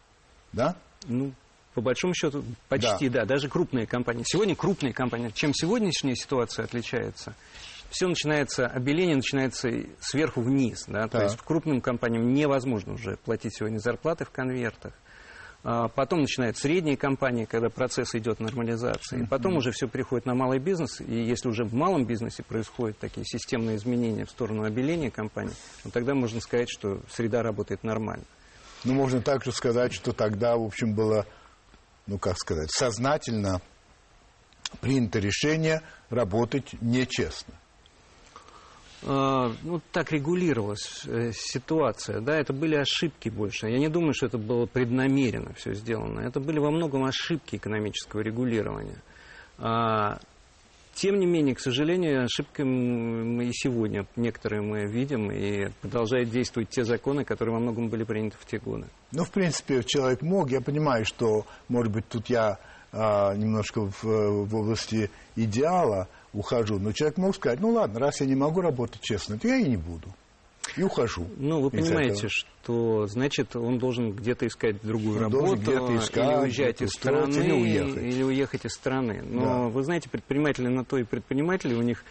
[0.53, 0.77] Да?
[1.07, 1.33] Ну,
[1.75, 3.21] по большому счету, почти, да.
[3.21, 4.25] да, даже крупные компании.
[4.27, 5.31] Сегодня крупные компании.
[5.35, 7.35] Чем сегодняшняя ситуация отличается?
[7.91, 10.85] Все начинается, обеление начинается сверху вниз.
[10.87, 11.09] Да?
[11.09, 14.93] То есть крупным компаниям невозможно уже платить сегодня зарплаты в конвертах.
[15.65, 19.27] А потом начинают средние компании, когда процесс идет нормализации.
[19.31, 21.01] Потом уже все переходит на малый бизнес.
[21.01, 25.53] И если уже в малом бизнесе происходят такие системные изменения в сторону обеления компаний,
[25.85, 28.25] ну, тогда можно сказать, что среда работает нормально.
[28.85, 31.27] Ну, можно также сказать, что тогда, в общем, было
[32.07, 33.61] ну как сказать, сознательно
[34.81, 37.55] принято решение работать нечестно.
[39.03, 43.69] э, ну, так регулировалась э, ситуация, да, это были ошибки больше.
[43.69, 46.21] Я не думаю, что это было преднамеренно все сделано.
[46.21, 49.03] Это были во многом ошибки экономического регулирования.
[50.95, 56.69] Тем не менее, к сожалению, ошибки мы и сегодня некоторые мы видим, и продолжают действовать
[56.69, 58.87] те законы, которые во многом были приняты в те годы.
[59.11, 62.59] Ну, в принципе, человек мог, я понимаю, что, может быть, тут я
[62.93, 68.27] а, немножко в, в области идеала ухожу, но человек мог сказать, ну ладно, раз я
[68.27, 70.09] не могу работать честно, то я и не буду
[70.77, 71.27] и ухожу.
[71.37, 76.43] Ну, вы понимаете, что, значит, он должен где-то искать другую он работу, где-то искать, или
[76.43, 78.03] уезжать из страны, или уехать.
[78.03, 79.23] или уехать из страны.
[79.23, 79.69] Но, да.
[79.69, 82.05] вы знаете, предприниматели на то и предприниматели, у них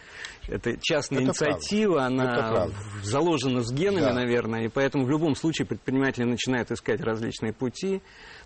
[0.48, 2.62] это частная это инициатива, правда.
[2.62, 2.68] она
[3.02, 4.12] заложена с генами, да.
[4.14, 8.00] наверное, и поэтому в любом случае предприниматели начинают искать различные пути.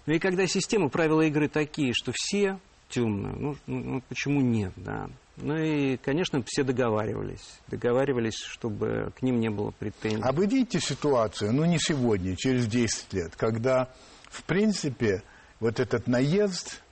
[0.07, 4.73] Ну и когда система, правила игры такие, что все темные, ну, ну, ну почему нет,
[4.77, 5.11] да.
[5.37, 7.61] Ну и, конечно, все договаривались.
[7.69, 10.23] Договаривались, чтобы к ним не было претензий.
[10.23, 13.89] А вы видите ситуацию, ну не сегодня, через 10 лет, когда,
[14.31, 15.23] в принципе,
[15.61, 16.83] вот этот наезд,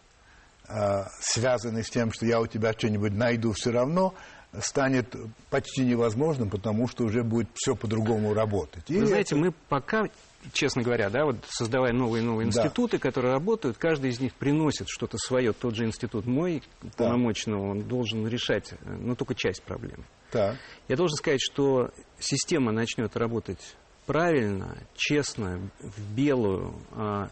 [0.68, 4.14] э, связанный с тем, что я у тебя что-нибудь найду все равно,
[4.60, 5.14] станет
[5.50, 8.88] почти невозможным, потому что уже будет все по-другому работать.
[8.88, 9.44] Вы знаете, это...
[9.44, 10.04] мы пока
[10.52, 13.02] честно говоря, да, вот создавая новые и новые институты, да.
[13.02, 15.52] которые работают, каждый из них приносит что-то свое.
[15.52, 16.90] Тот же институт мой, да.
[16.96, 20.04] полномочного, он должен решать, ну, только часть проблем.
[20.32, 20.56] Да.
[20.88, 23.76] Я должен сказать, что система начнет работать
[24.06, 27.30] правильно, честно, в белую, а,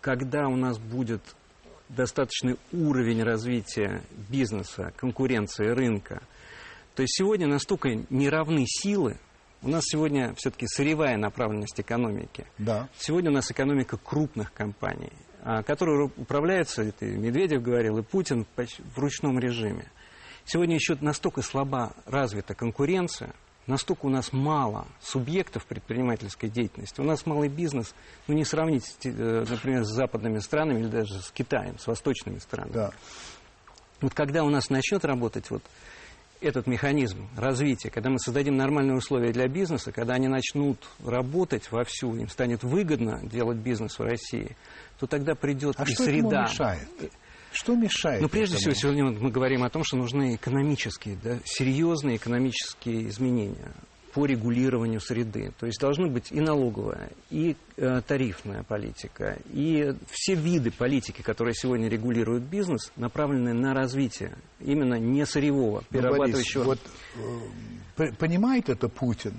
[0.00, 1.22] когда у нас будет
[1.88, 6.22] достаточный уровень развития бизнеса, конкуренции, рынка.
[6.94, 9.18] То есть сегодня настолько неравны силы,
[9.66, 12.46] у нас сегодня все-таки сырьевая направленность экономики.
[12.56, 12.88] Да.
[12.98, 18.46] Сегодня у нас экономика крупных компаний, а, которые управляются, это и Медведев говорил, и Путин
[18.56, 19.90] в ручном режиме.
[20.44, 23.34] Сегодня еще настолько слаба развита конкуренция,
[23.66, 27.00] настолько у нас мало субъектов предпринимательской деятельности.
[27.00, 27.92] У нас малый бизнес,
[28.28, 32.72] ну не сравнить, э, например, с западными странами или даже с Китаем, с восточными странами.
[32.72, 32.90] Да.
[34.00, 35.64] Вот когда у нас начнет работать вот
[36.40, 42.16] этот механизм развития, когда мы создадим нормальные условия для бизнеса, когда они начнут работать вовсю,
[42.16, 44.56] им станет выгодно делать бизнес в России,
[44.98, 46.42] то тогда придет а и что среда.
[46.42, 46.88] мешает?
[47.52, 48.20] Что мешает?
[48.20, 48.74] Ну, прежде этому?
[48.74, 53.72] всего, сегодня мы говорим о том, что нужны экономические, да, серьезные экономические изменения
[54.16, 55.52] по регулированию среды.
[55.58, 61.52] То есть должны быть и налоговая, и э, тарифная политика, и все виды политики, которые
[61.52, 66.64] сегодня регулируют бизнес, направлены на развитие именно не сырьевого, ну, перерабатывающего.
[66.64, 66.78] вот,
[67.98, 69.34] э, понимает это Путин?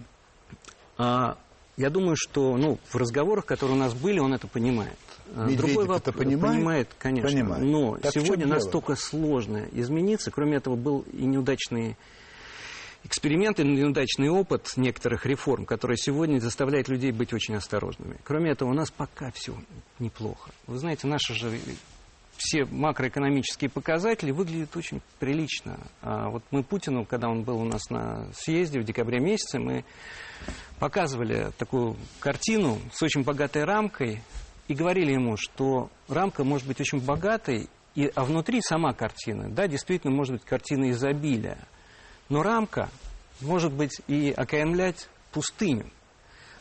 [1.00, 1.40] А,
[1.76, 5.00] я думаю, что ну, в разговорах, которые у нас были, он это понимает.
[5.36, 6.56] А, Медведев Другой вопрос, это понимает?
[6.56, 7.32] Понимает, конечно.
[7.32, 7.64] Понимает.
[7.64, 10.30] Но так сегодня настолько сложно измениться.
[10.30, 11.98] Кроме этого, был и неудачный
[13.08, 18.18] эксперимент и неудачный опыт некоторых реформ, которые сегодня заставляют людей быть очень осторожными.
[18.24, 19.56] Кроме этого, у нас пока все
[19.98, 20.52] неплохо.
[20.68, 21.58] Вы знаете, наши же
[22.36, 25.80] все макроэкономические показатели выглядят очень прилично.
[26.02, 29.86] А вот мы Путину, когда он был у нас на съезде в декабре месяце, мы
[30.78, 34.22] показывали такую картину с очень богатой рамкой
[34.68, 39.68] и говорили ему, что рамка может быть очень богатой, и, а внутри сама картина, да,
[39.68, 41.58] действительно может быть картина изобилия.
[42.30, 42.90] Но рамка
[43.42, 45.90] может быть и окаймлять пустыню.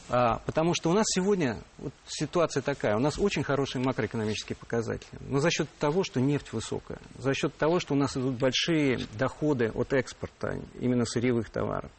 [0.09, 5.19] А, потому что у нас сегодня вот, ситуация такая, у нас очень хорошие макроэкономические показатели.
[5.21, 9.01] Но за счет того, что нефть высокая, за счет того, что у нас идут большие
[9.19, 11.91] доходы от экспорта именно сырьевых товаров.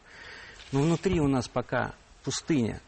[0.72, 2.80] Но внутри у нас пока пустыня.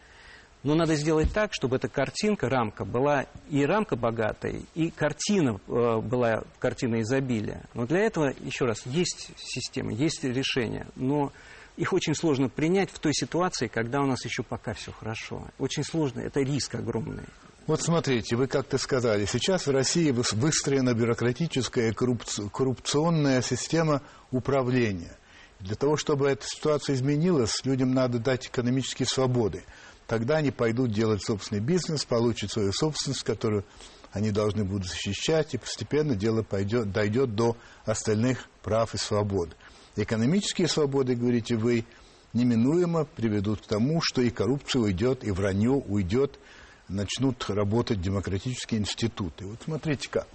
[0.62, 6.00] Но надо сделать так, чтобы эта картинка, рамка, была и рамка богатая, и картина э,
[6.00, 7.62] была картина изобилия.
[7.72, 11.32] Но для этого, еще раз, есть система, есть решения, но
[11.78, 15.48] их очень сложно принять в той ситуации, когда у нас еще пока все хорошо.
[15.58, 17.24] Очень сложно, это риск огромный.
[17.66, 25.16] Вот смотрите, вы как-то сказали, сейчас в России выстроена бюрократическая коррупционная система управления.
[25.60, 29.64] Для того, чтобы эта ситуация изменилась, людям надо дать экономические свободы.
[30.10, 33.64] Тогда они пойдут делать собственный бизнес, получат свою собственность, которую
[34.10, 39.56] они должны будут защищать, и постепенно дело пойдет, дойдет до остальных прав и свобод.
[39.94, 41.84] Экономические свободы, говорите вы,
[42.32, 46.40] неминуемо приведут к тому, что и коррупция уйдет, и вранье уйдет,
[46.88, 49.46] начнут работать демократические институты.
[49.46, 50.26] Вот смотрите-ка,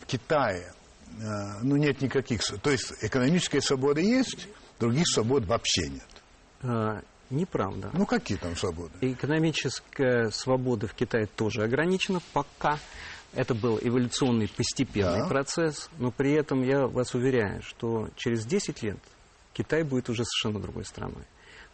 [0.00, 0.72] в Китае
[1.20, 2.40] э, ну, нет никаких...
[2.62, 4.48] То есть экономическая свобода есть,
[4.80, 7.02] других свобод вообще нет.
[7.30, 7.90] Неправда.
[7.92, 8.92] Ну, какие там свободы?
[9.00, 12.78] Экономическая свобода в Китае тоже ограничена пока.
[13.32, 15.28] Это был эволюционный постепенный да.
[15.28, 18.98] процесс, но при этом я вас уверяю, что через 10 лет
[19.52, 21.24] Китай будет уже совершенно другой страной.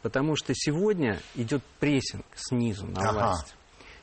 [0.01, 3.13] Потому что сегодня идет прессинг снизу на ага.
[3.13, 3.55] власть.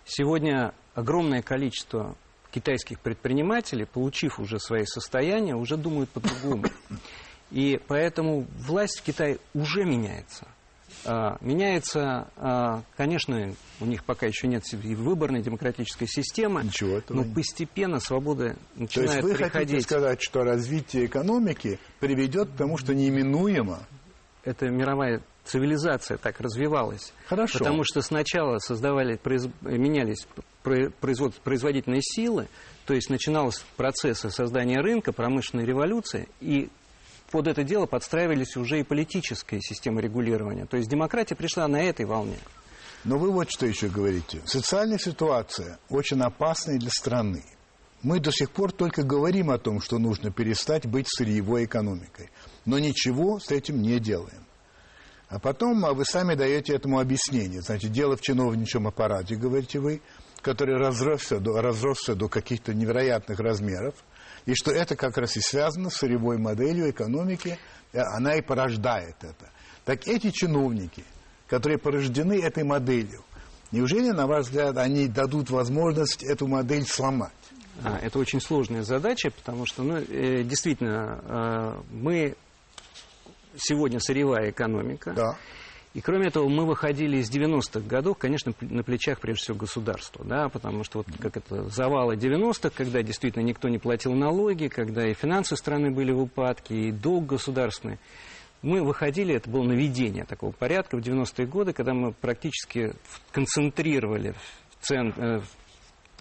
[0.05, 2.15] Сегодня огромное количество
[2.51, 6.65] китайских предпринимателей, получив уже свои состояния, уже думают по-другому.
[7.51, 10.47] И поэтому власть в Китае уже меняется.
[11.05, 17.23] А, меняется, а, конечно, у них пока еще нет выборной демократической системы, Ничего этого но
[17.23, 17.35] нет.
[17.35, 19.51] постепенно свобода начинает То есть вы приходить.
[19.53, 23.79] хотите сказать, что развитие экономики приведет к тому, что неминуемо
[24.43, 27.13] это мировая цивилизация так развивалась.
[27.27, 27.59] Хорошо.
[27.59, 30.27] Потому что сначала создавали, произ, менялись
[30.63, 32.47] производ, производительные силы,
[32.85, 36.69] то есть начинался процесс создания рынка, промышленной революции, и
[37.31, 40.65] под это дело подстраивались уже и политическая система регулирования.
[40.65, 42.37] То есть демократия пришла на этой волне.
[43.05, 44.41] Но вы вот что еще говорите.
[44.45, 47.43] Социальная ситуация очень опасная для страны.
[48.01, 52.29] Мы до сих пор только говорим о том, что нужно перестать быть сырьевой экономикой.
[52.65, 54.45] Но ничего с этим не делаем.
[55.27, 57.61] А потом а вы сами даете этому объяснение.
[57.61, 60.01] Значит, дело в чиновничьем аппарате, говорите вы,
[60.41, 63.95] который разросся до, разросся до каких-то невероятных размеров,
[64.45, 67.57] и что это как раз и связано с сырьевой моделью экономики,
[67.91, 69.51] э, она и порождает это.
[69.85, 71.03] Так эти чиновники,
[71.47, 73.23] которые порождены этой моделью,
[73.71, 77.33] неужели, на ваш взгляд, они дадут возможность эту модель сломать?
[77.83, 82.35] А, это очень сложная задача, потому что, ну, э, действительно, э, мы
[83.57, 85.13] сегодня сырьевая экономика.
[85.13, 85.37] Да.
[85.99, 90.47] И кроме этого, мы выходили из 90-х годов, конечно, на плечах прежде всего государства, да,
[90.47, 95.13] потому что вот как это завалы 90-х, когда действительно никто не платил налоги, когда и
[95.13, 97.99] финансы страны были в упадке, и долг государственный.
[98.61, 102.93] Мы выходили, это было наведение такого порядка в 90-е годы, когда мы практически
[103.33, 104.35] концентрировали
[104.79, 105.41] в, цен, э,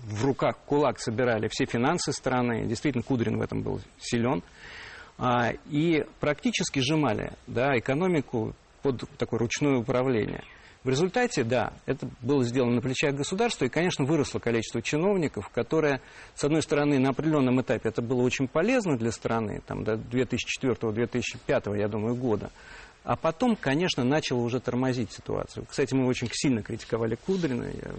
[0.00, 2.66] в руках кулак, собирали все финансы страны.
[2.66, 4.42] Действительно, Кудрин в этом был силен.
[5.18, 10.44] А, и практически сжимали да, экономику под такое ручное управление.
[10.84, 16.00] В результате, да, это было сделано на плечах государства, и, конечно, выросло количество чиновников, которое,
[16.34, 21.78] с одной стороны, на определенном этапе это было очень полезно для страны, там, до 2004-2005,
[21.78, 22.50] я думаю, года,
[23.02, 25.66] а потом, конечно, начало уже тормозить ситуацию.
[25.68, 27.90] Кстати, мы очень сильно критиковали Кудрина, я,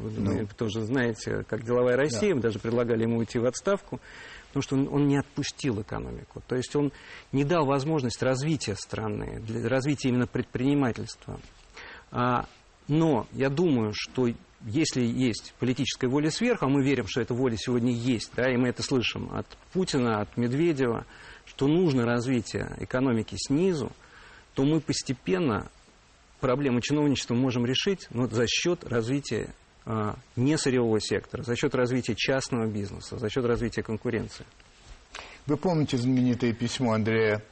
[0.00, 2.36] вы, ну, тоже знаете, как деловая Россия, да.
[2.36, 4.00] мы даже предлагали ему уйти в отставку
[4.48, 6.42] потому что он, он не отпустил экономику.
[6.46, 6.92] То есть он
[7.32, 11.40] не дал возможность развития страны, для развития именно предпринимательства.
[12.10, 12.46] А,
[12.88, 14.28] но я думаю, что
[14.66, 18.56] если есть политическая воля сверху, а мы верим, что эта воля сегодня есть, да, и
[18.56, 21.06] мы это слышим от Путина, от Медведева,
[21.44, 23.92] что нужно развитие экономики снизу,
[24.54, 25.70] то мы постепенно
[26.40, 29.54] проблему чиновничества можем решить но за счет развития
[30.36, 34.44] не сырьевого сектора, за счет развития частного бизнеса, за счет развития конкуренции.
[35.46, 37.42] Вы помните знаменитое письмо Андрея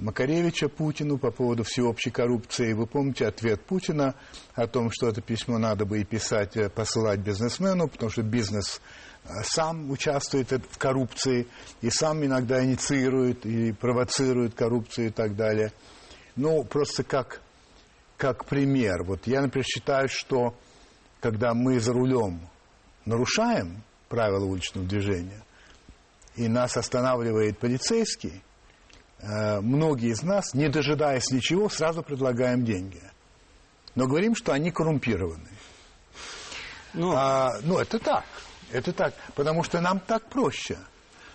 [0.00, 2.72] Макаревича Путину по поводу всеобщей коррупции.
[2.72, 4.14] Вы помните ответ Путина
[4.54, 8.80] о том, что это письмо надо бы и писать, э, посылать бизнесмену, потому что бизнес
[9.24, 11.48] э, сам участвует в коррупции
[11.82, 15.72] и сам иногда инициирует и провоцирует коррупцию и так далее.
[16.36, 17.42] Ну, просто как,
[18.16, 19.02] как пример.
[19.04, 20.54] Вот я, например, считаю, что
[21.20, 22.40] когда мы за рулем
[23.04, 25.42] нарушаем правила уличного движения,
[26.36, 28.42] и нас останавливает полицейский,
[29.18, 33.02] э, многие из нас, не дожидаясь ничего, сразу предлагаем деньги.
[33.94, 35.50] Но говорим, что они коррумпированы.
[36.94, 38.24] Ну, а, ну это так.
[38.72, 39.14] Это так.
[39.34, 40.78] Потому что нам так проще.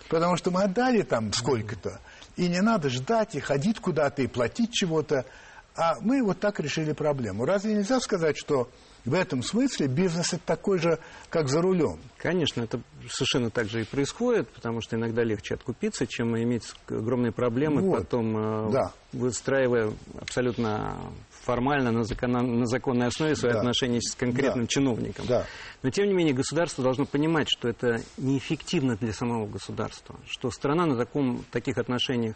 [0.08, 2.00] Потому что мы отдали там сколько-то.
[2.36, 5.26] И не надо ждать и ходить куда-то и платить чего-то.
[5.74, 7.44] А мы вот так решили проблему.
[7.44, 8.70] Разве нельзя сказать, что
[9.06, 10.98] в этом смысле бизнес это такой же,
[11.30, 12.00] как за рулем.
[12.18, 17.30] Конечно, это совершенно так же и происходит, потому что иногда легче откупиться, чем иметь огромные
[17.30, 17.98] проблемы, вот.
[18.00, 18.92] потом э, да.
[19.12, 20.98] выстраивая абсолютно
[21.30, 23.60] формально на, закон, на законной основе свои да.
[23.60, 24.68] отношения с конкретным да.
[24.68, 25.26] чиновником.
[25.28, 25.46] Да.
[25.84, 30.84] Но тем не менее государство должно понимать, что это неэффективно для самого государства, что страна
[30.84, 32.34] на таком, таких отношениях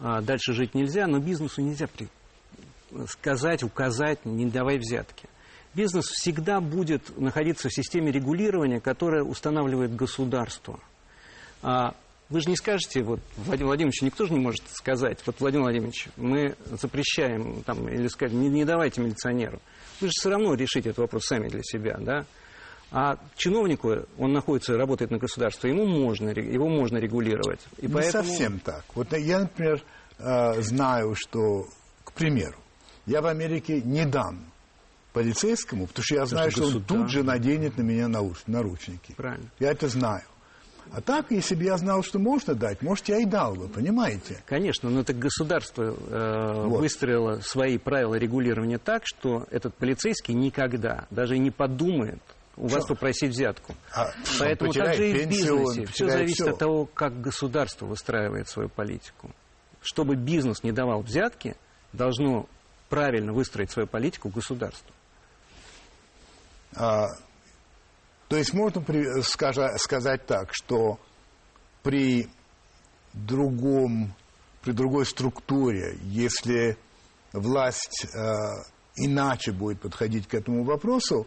[0.00, 2.08] а, дальше жить нельзя, но бизнесу нельзя при,
[3.06, 5.28] сказать, указать, не давай взятки
[5.74, 10.80] бизнес всегда будет находиться в системе регулирования, которая устанавливает государство.
[11.62, 11.94] А
[12.28, 16.08] вы же не скажете, вот Владимир Владимирович никто же не может сказать, вот Владимир Владимирович,
[16.16, 19.60] мы запрещаем там, или сказать, не, не давайте милиционеру.
[20.00, 22.26] Вы же все равно решите этот вопрос сами для себя, да?
[22.90, 27.60] А чиновнику, он находится, работает на государство, ему можно, его можно регулировать.
[27.78, 28.24] И не поэтому...
[28.24, 28.84] совсем так.
[28.94, 29.82] Вот я, например,
[30.18, 31.64] э, знаю, что,
[32.04, 32.58] к примеру,
[33.04, 34.44] я в Америке не дам
[35.12, 39.12] полицейскому, потому что я знаю, что, что он тут же наденет на меня наручники.
[39.16, 39.48] Правильно.
[39.58, 40.22] Я это знаю.
[40.92, 44.42] А так, если бы я знал, что можно дать, может, я и дал бы, понимаете?
[44.46, 46.80] Конечно, но это государство э, вот.
[46.80, 52.22] выстроило свои правила регулирования так, что этот полицейский никогда даже и не подумает
[52.56, 52.78] у что?
[52.78, 53.74] вас попросить взятку.
[53.94, 55.86] А, Поэтому также и в бизнесе.
[55.86, 56.50] Все зависит все.
[56.50, 59.30] от того, как государство выстраивает свою политику.
[59.80, 61.56] Чтобы бизнес не давал взятки,
[61.92, 62.48] должно
[62.88, 64.92] правильно выстроить свою политику государство.
[66.74, 67.08] А,
[68.28, 70.98] то есть можно при, скажа, сказать так, что
[71.82, 72.28] при
[73.14, 74.14] другом,
[74.62, 76.76] при другой структуре, если
[77.32, 78.18] власть э,
[78.96, 81.26] иначе будет подходить к этому вопросу,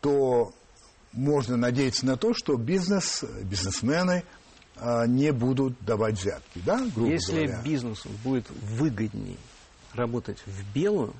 [0.00, 0.52] то
[1.12, 4.24] можно надеяться на то, что бизнес, бизнесмены
[4.76, 7.62] э, не будут давать взятки, да, грубо Если говоря.
[7.62, 9.38] бизнесу будет выгоднее
[9.94, 11.14] работать в белую,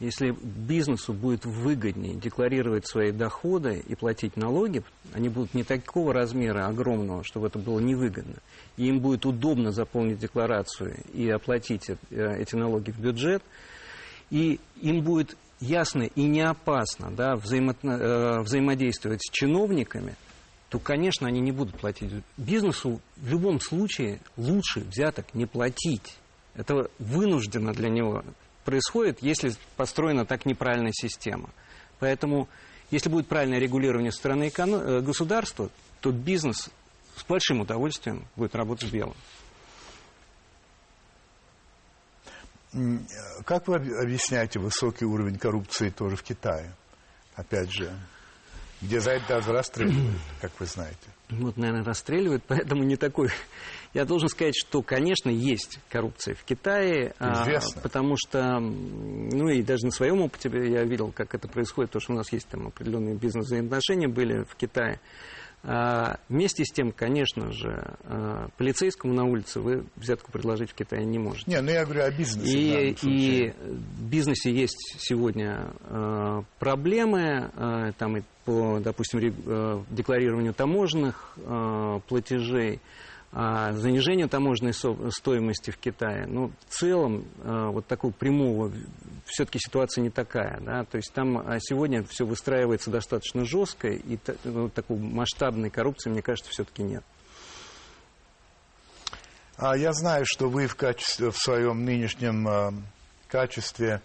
[0.00, 4.82] если бизнесу будет выгоднее декларировать свои доходы и платить налоги,
[5.12, 8.36] они будут не такого размера огромного, чтобы это было невыгодно,
[8.78, 13.42] и им будет удобно заполнить декларацию и оплатить э, эти налоги в бюджет,
[14.30, 20.16] и им будет ясно и не опасно да, взаимо, э, взаимодействовать с чиновниками,
[20.70, 22.10] то, конечно, они не будут платить.
[22.38, 26.16] Бизнесу в любом случае лучше взяток не платить.
[26.54, 28.24] Это вынуждено для него
[28.64, 31.50] происходит, если построена так неправильная система.
[31.98, 32.48] Поэтому,
[32.90, 36.70] если будет правильное регулирование стороны э, государства, то бизнес
[37.16, 39.16] с большим удовольствием будет работать белым.
[43.44, 46.72] Как вы объясняете высокий уровень коррупции тоже в Китае?
[47.34, 47.92] Опять же,
[48.80, 50.96] где за это даже расстреливают, как вы знаете.
[51.30, 53.30] Вот, наверное, расстреливают, поэтому не такой
[53.92, 57.82] я должен сказать, что, конечно, есть коррупция в Китае, а, Известно.
[57.82, 62.12] потому что, ну и даже на своем опыте я видел, как это происходит, потому что
[62.12, 65.00] у нас есть там определенные бизнес-взаимоотношения были в Китае.
[65.62, 71.04] А, вместе с тем, конечно же, а, полицейскому на улице вы взятку предложить в Китае
[71.04, 71.50] не можете.
[71.50, 72.92] Не, ну я говорю о бизнесе.
[72.92, 75.72] И, и в бизнесе есть сегодня
[76.58, 79.20] проблемы, там и по, допустим,
[79.90, 81.36] декларированию таможенных
[82.08, 82.80] платежей
[83.32, 88.72] а занижению таможенной стоимости в Китае, ну, в целом, а, вот такого прямого,
[89.24, 94.18] все-таки ситуация не такая, да, то есть там а, сегодня все выстраивается достаточно жестко, и
[94.42, 97.04] ну, такой масштабной коррупции, мне кажется, все-таки нет.
[99.56, 102.72] А я знаю, что вы в, качестве, в своем нынешнем э,
[103.28, 104.00] качестве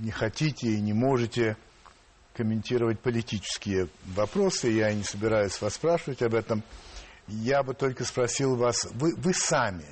[0.00, 1.56] не хотите и не можете
[2.34, 4.68] комментировать политические вопросы.
[4.68, 6.62] Я не собираюсь вас спрашивать об этом.
[7.40, 9.86] Я бы только спросил вас, вы, вы сами,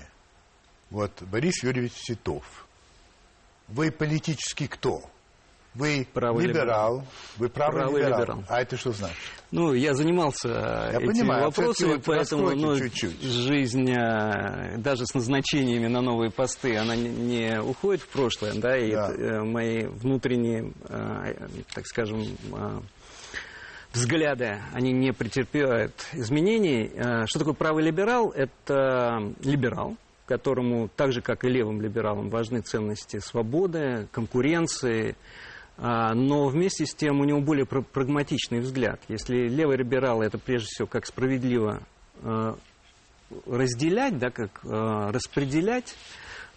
[0.90, 2.44] вот Борис Юрьевич Титов,
[3.68, 5.02] вы политический кто?
[5.72, 8.20] Вы правый либерал, либерал, вы правый, правый либерал.
[8.20, 8.44] либерал.
[8.48, 9.16] А это что значит?
[9.52, 13.22] Ну, я занимался я этими понимаю, вопросами, вот поэтому ну, чуть-чуть.
[13.22, 18.90] жизнь, э, даже с назначениями на новые посты, она не, уходит в прошлое, да, и
[18.90, 19.12] да.
[19.12, 22.24] Это, э, мои внутренние, э, так скажем,
[23.92, 26.90] взгляды, они не претерпевают изменений.
[26.94, 28.30] Э, что такое правый либерал?
[28.30, 35.16] Это либерал, которому, так же, как и левым либералам, важны ценности свободы, конкуренции,
[35.76, 39.00] э, но вместе с тем у него более прагматичный взгляд.
[39.08, 41.80] Если левый либерал это прежде всего как справедливо
[42.22, 42.54] э,
[43.46, 45.94] разделять, да, как распределять,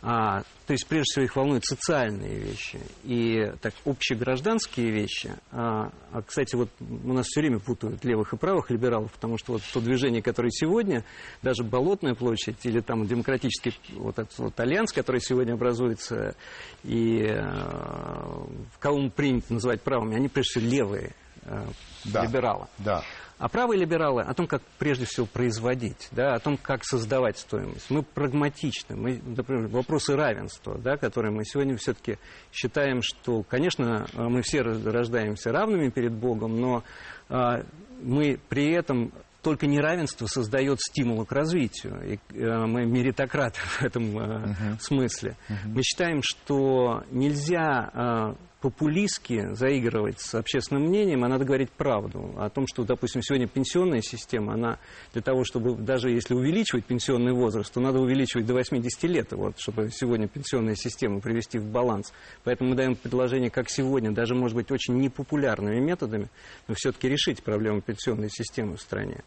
[0.06, 5.32] а, то есть, прежде всего, их волнуют социальные вещи и так, общегражданские вещи.
[5.50, 9.54] А, а, кстати, вот у нас все время путают левых и правых либералов, потому что
[9.54, 11.06] вот то движение, которое сегодня,
[11.42, 16.36] даже Болотная площадь или там демократический вот этот вот альянс, который сегодня образуется,
[16.84, 18.46] и а,
[18.80, 21.66] кого мы принято называть правыми, они, прежде всего, левые а,
[22.04, 22.68] да, либералы.
[22.80, 23.04] Да.
[23.44, 27.90] А правые либералы о том, как прежде всего производить, да, о том, как создавать стоимость.
[27.90, 28.96] Мы прагматичны.
[28.96, 32.20] Мы, например, вопросы равенства, да, которые мы сегодня все-таки
[32.54, 36.84] считаем, что, конечно, мы все рождаемся равными перед Богом, но
[37.28, 37.66] а,
[38.02, 42.00] мы при этом только неравенство создает стимул к развитию.
[42.14, 44.80] И э, мы меритократы в этом э, uh-huh.
[44.80, 45.36] смысле.
[45.50, 45.56] Uh-huh.
[45.66, 52.34] Мы считаем, что нельзя э, популистски заигрывать с общественным мнением, а надо говорить правду.
[52.38, 54.80] О том, что, допустим, сегодня пенсионная система, она
[55.12, 59.60] для того, чтобы даже если увеличивать пенсионный возраст, то надо увеличивать до 80 лет, вот,
[59.60, 62.14] чтобы сегодня пенсионную систему привести в баланс.
[62.46, 66.30] Поэтому мы даем предложение, как сегодня, даже, может быть, очень непопулярными методами,
[66.70, 69.26] но все-таки решить проблему пенсионной системы в стране.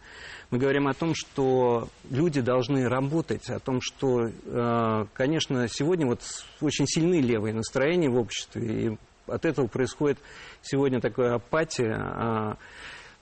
[0.51, 6.22] Мы говорим о том, что люди должны работать, о том, что, э, конечно, сегодня вот
[6.62, 8.97] очень сильны левые настроения в обществе, и
[9.27, 10.18] от этого происходит
[10.62, 11.95] сегодня такая апатия.
[11.95, 12.57] А,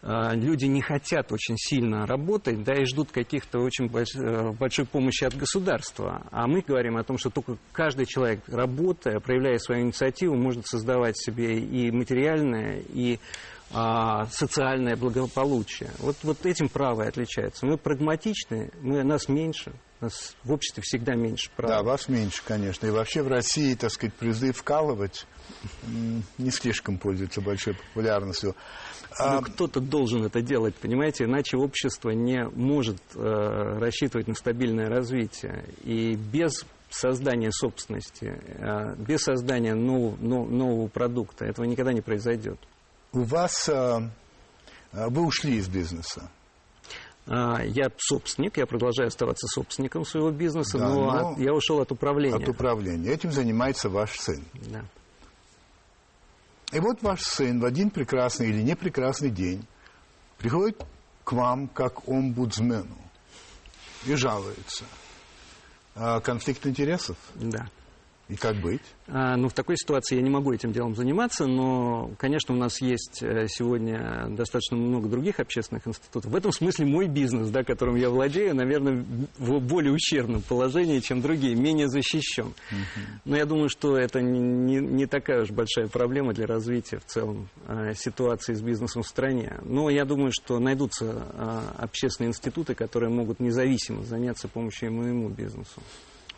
[0.03, 4.87] э, люди не хотят очень сильно работать, да, и ждут каких-то очень больш, э, большой
[4.87, 6.27] помощи от государства.
[6.31, 11.17] А мы говорим о том, что только каждый человек, работая, проявляя свою инициативу, может создавать
[11.19, 13.19] себе и материальное, и
[13.77, 15.91] а, социальное благополучие.
[15.99, 17.67] Вот, вот этим правое отличается.
[17.67, 19.73] Мы прагматичны, мы, нас меньше,
[20.05, 21.71] нас в обществе всегда меньше прав.
[21.71, 22.87] Да, вас меньше, конечно.
[22.87, 25.27] И вообще в России, так сказать, призыв вкалывать
[26.39, 28.55] не слишком пользуется большой популярностью.
[29.19, 29.41] А...
[29.43, 35.65] кто-то должен это делать, понимаете, иначе общество не может э, рассчитывать на стабильное развитие.
[35.83, 42.59] И без создания собственности, э, без создания нового, нового продукта этого никогда не произойдет.
[43.13, 43.69] У вас...
[43.69, 44.11] Э,
[44.93, 46.31] вы ушли из бизнеса.
[47.27, 51.81] А, я собственник, я продолжаю оставаться собственником своего бизнеса, да, но, но от, я ушел
[51.81, 52.37] от управления.
[52.37, 53.11] От управления.
[53.11, 54.45] Этим занимается ваш сын.
[54.55, 54.85] Да.
[56.73, 59.65] И вот ваш сын в один прекрасный или непрекрасный день
[60.39, 60.85] приходит
[61.23, 62.99] к вам как омбудсмену
[64.05, 64.85] и жалуется.
[65.95, 67.17] А конфликт интересов?
[67.37, 67.69] Да.
[68.29, 68.81] И как быть?
[69.07, 72.81] А, ну, в такой ситуации я не могу этим делом заниматься, но, конечно, у нас
[72.81, 76.31] есть э, сегодня достаточно много других общественных институтов.
[76.31, 79.05] В этом смысле мой бизнес, да, которым я владею, наверное,
[79.37, 82.55] в более ущербном положении, чем другие, менее защищен.
[83.27, 87.51] Но я думаю, что это не, не такая уж большая проблема для развития в целом
[87.69, 89.59] э, ситуации с бизнесом в стране.
[89.65, 95.83] Но я думаю, что найдутся э, общественные институты, которые могут независимо заняться помощью моему бизнесу.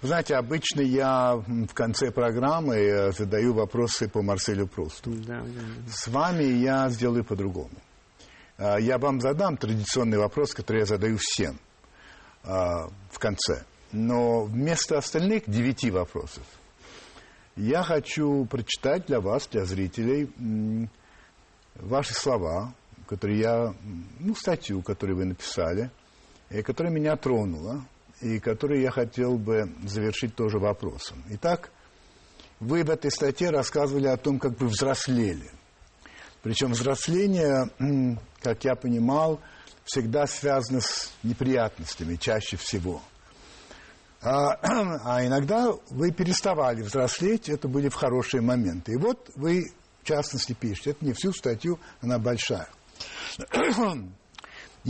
[0.02, 5.10] Вы знаете, обычно я в конце программы э, задаю вопросы по Марселю Прусту.
[5.10, 5.90] Да, да, да.
[5.90, 7.70] С вами я сделаю по-другому.
[8.58, 11.58] А, я вам задам традиционный вопрос, который я задаю всем
[12.44, 13.64] а, в конце.
[13.90, 16.44] Но вместо остальных девяти вопросов
[17.56, 20.28] я хочу прочитать для вас, для зрителей,
[21.74, 22.74] ваши слова,
[23.08, 23.74] которые я,
[24.20, 25.90] ну, статью, которую вы написали,
[26.50, 27.82] и которая меня тронула
[28.20, 31.22] и который я хотел бы завершить тоже вопросом.
[31.30, 31.70] Итак,
[32.60, 35.50] вы в этой статье рассказывали о том, как вы взрослели.
[36.42, 37.70] Причем взросление,
[38.40, 39.40] как я понимал,
[39.84, 43.02] всегда связано с неприятностями, чаще всего.
[44.22, 44.56] А,
[45.04, 48.92] а иногда вы переставали взрослеть, это были в хорошие моменты.
[48.92, 52.68] И вот вы, в частности, пишете, это не всю статью, она большая.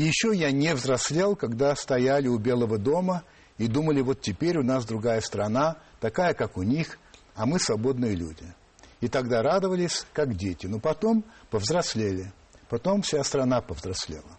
[0.03, 3.23] еще я не взрослел, когда стояли у Белого дома
[3.57, 6.99] и думали, вот теперь у нас другая страна, такая, как у них,
[7.35, 8.45] а мы свободные люди.
[9.01, 10.67] И тогда радовались, как дети.
[10.67, 12.33] Но потом повзрослели.
[12.69, 14.39] Потом вся страна повзрослела.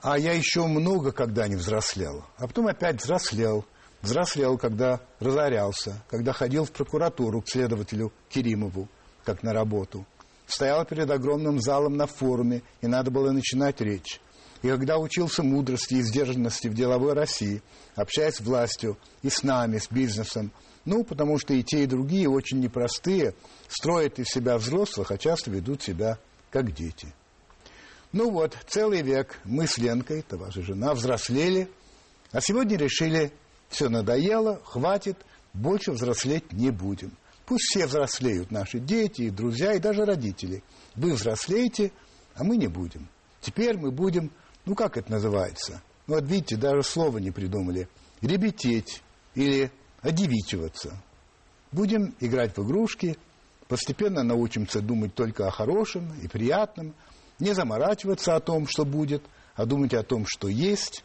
[0.00, 2.26] А я еще много когда не взрослел.
[2.36, 3.64] А потом опять взрослел.
[4.02, 8.86] Взрослел, когда разорялся, когда ходил в прокуратуру к следователю Керимову,
[9.24, 10.06] как на работу–
[10.46, 14.20] стоял перед огромным залом на форуме, и надо было начинать речь.
[14.62, 17.62] И когда учился мудрости и сдержанности в деловой России,
[17.96, 20.52] общаясь с властью и с нами, с бизнесом,
[20.84, 23.34] ну, потому что и те, и другие очень непростые,
[23.68, 26.18] строят из себя взрослых, а часто ведут себя
[26.50, 27.12] как дети.
[28.12, 31.68] Ну вот, целый век мы с Ленкой, это ваша жена, взрослели,
[32.32, 33.32] а сегодня решили,
[33.68, 35.18] все надоело, хватит,
[35.52, 37.16] больше взрослеть не будем.
[37.46, 40.62] Пусть все взрослеют, наши дети, и друзья, и даже родители.
[40.96, 41.92] Вы взрослеете,
[42.34, 43.08] а мы не будем.
[43.40, 44.30] Теперь мы будем,
[44.64, 45.82] ну как это называется?
[46.06, 47.88] Ну вот видите, даже слова не придумали.
[48.22, 49.02] Ребететь
[49.34, 49.70] или
[50.00, 51.02] одевичиваться.
[51.70, 53.18] Будем играть в игрушки,
[53.68, 56.94] постепенно научимся думать только о хорошем и приятном,
[57.38, 59.22] не заморачиваться о том, что будет,
[59.54, 61.04] а думать о том, что есть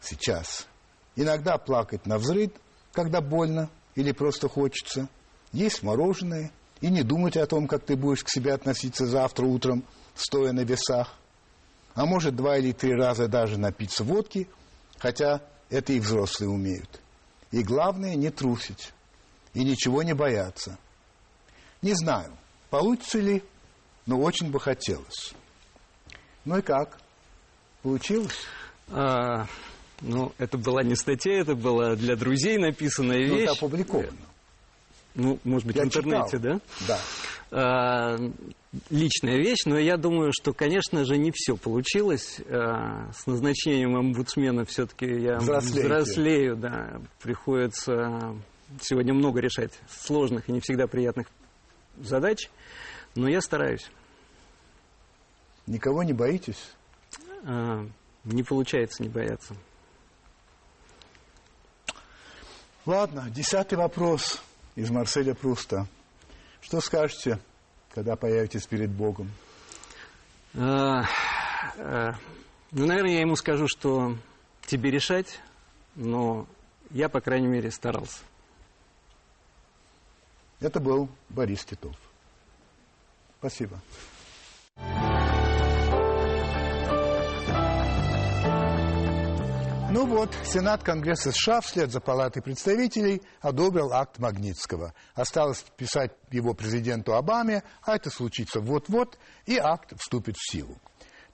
[0.00, 0.68] сейчас.
[1.16, 2.52] Иногда плакать на взрыв,
[2.92, 5.10] когда больно или просто хочется–
[5.56, 9.84] есть мороженое, и не думать о том, как ты будешь к себе относиться завтра утром,
[10.14, 11.14] стоя на весах.
[11.94, 14.48] А может, два или три раза даже напиться водки,
[14.98, 15.40] хотя
[15.70, 17.00] это и взрослые умеют.
[17.50, 18.92] И главное, не трусить
[19.54, 20.78] и ничего не бояться.
[21.80, 22.32] Не знаю,
[22.68, 23.42] получится ли,
[24.04, 25.32] но очень бы хотелось.
[26.44, 26.98] Ну и как?
[27.82, 28.36] Получилось?
[28.88, 29.46] А,
[30.02, 33.30] ну, это была не статья, это была для друзей написанная вещь.
[33.30, 34.26] Ну, это опубликовано.
[35.16, 36.40] Ну, может быть, я в интернете, читал.
[36.40, 36.60] да?
[36.86, 36.98] Да.
[37.50, 38.18] А,
[38.90, 42.38] личная вещь, но я думаю, что, конечно же, не все получилось.
[42.50, 45.80] А, с назначением омбудсмена все-таки я Взрослеете.
[45.80, 47.00] взрослею, да.
[47.22, 48.34] Приходится
[48.82, 51.28] сегодня много решать сложных и не всегда приятных
[51.98, 52.50] задач,
[53.14, 53.88] но я стараюсь.
[55.66, 56.72] Никого не боитесь?
[57.44, 57.86] А,
[58.24, 59.54] не получается не бояться.
[62.84, 64.42] Ладно, десятый вопрос
[64.76, 65.86] из Марселя Пруста.
[66.60, 67.40] Что скажете,
[67.90, 69.32] когда появитесь перед Богом?
[70.54, 71.02] Э,
[71.76, 72.12] э,
[72.70, 74.16] ну, наверное, я ему скажу, что
[74.66, 75.40] тебе решать,
[75.94, 76.46] но
[76.90, 78.20] я, по крайней мере, старался.
[80.60, 81.96] Это был Борис Титов.
[83.38, 83.80] Спасибо.
[89.96, 94.92] Ну вот, Сенат Конгресса США вслед за Палатой представителей одобрил акт Магнитского.
[95.14, 100.76] Осталось писать его президенту Обаме, а это случится вот-вот, и акт вступит в силу.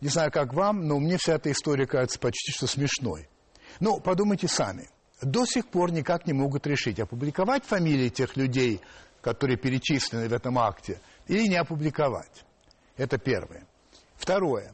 [0.00, 3.28] Не знаю, как вам, но мне вся эта история кажется почти что смешной.
[3.80, 4.88] Ну, подумайте сами.
[5.20, 8.80] До сих пор никак не могут решить, опубликовать фамилии тех людей,
[9.22, 12.44] которые перечислены в этом акте, или не опубликовать.
[12.96, 13.66] Это первое.
[14.14, 14.72] Второе.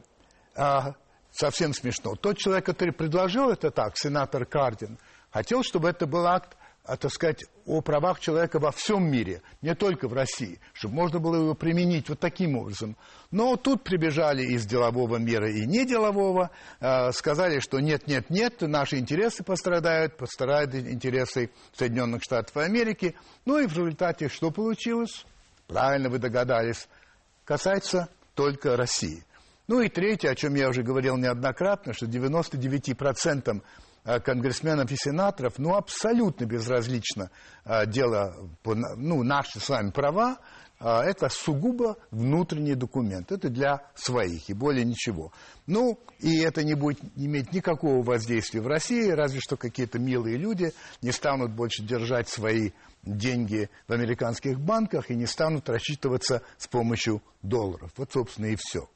[1.31, 2.15] Совсем смешно.
[2.15, 4.97] Тот человек, который предложил это так, сенатор Кардин,
[5.31, 9.75] хотел, чтобы это был акт, а, так сказать, о правах человека во всем мире, не
[9.75, 12.97] только в России, чтобы можно было его применить вот таким образом.
[13.29, 16.49] Но тут прибежали из делового мира и неделового,
[16.79, 23.15] э, сказали, что нет, нет, нет, наши интересы пострадают, пострадают интересы Соединенных Штатов Америки.
[23.45, 25.25] Ну и в результате что получилось?
[25.67, 26.87] Правильно вы догадались.
[27.45, 29.23] Касается только России.
[29.69, 33.61] Ну и третье, о чем я уже говорил неоднократно, что 99%
[34.03, 37.29] э, конгрессменов и сенаторов, ну, абсолютно безразлично
[37.65, 40.39] э, дело, ну, наши с вами права,
[40.79, 43.31] э, это сугубо внутренний документ.
[43.31, 45.31] Это для своих и более ничего.
[45.67, 50.73] Ну, и это не будет иметь никакого воздействия в России, разве что какие-то милые люди
[51.03, 52.71] не станут больше держать свои
[53.03, 57.91] деньги в американских банках и не станут рассчитываться с помощью долларов.
[57.97, 58.89] Вот, собственно, и все.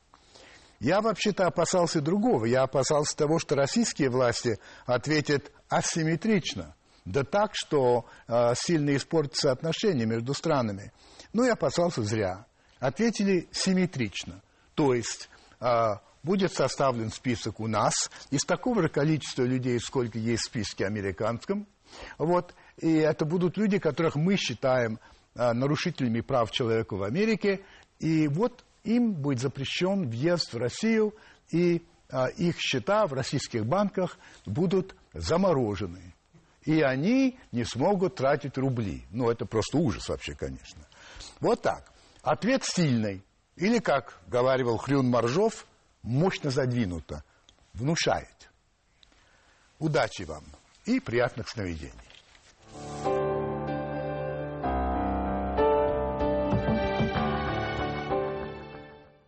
[0.83, 2.43] Я вообще-то опасался другого.
[2.43, 6.75] Я опасался того, что российские власти ответят асимметрично.
[7.05, 10.91] Да так, что э, сильно испортятся отношения между странами.
[11.31, 12.45] Но я опасался зря.
[12.79, 14.41] Ответили симметрично.
[14.75, 15.29] То есть
[15.61, 20.85] э, будет составлен список у нас из такого же количества людей, сколько есть в списке
[20.85, 21.65] американском.
[22.17, 22.53] Вот.
[22.77, 24.99] И это будут люди, которых мы считаем
[25.33, 27.61] э, нарушителями прав человека в Америке.
[27.99, 31.15] И вот им будет запрещен въезд в Россию,
[31.51, 36.13] и а, их счета в российских банках будут заморожены.
[36.63, 39.05] И они не смогут тратить рубли.
[39.11, 40.81] Ну, это просто ужас вообще, конечно.
[41.39, 41.91] Вот так.
[42.21, 43.23] Ответ сильный.
[43.57, 45.65] Или, как говаривал Хрюн Моржов,
[46.01, 47.23] мощно задвинуто.
[47.73, 48.49] Внушает.
[49.79, 50.45] Удачи вам
[50.85, 51.93] и приятных сновидений.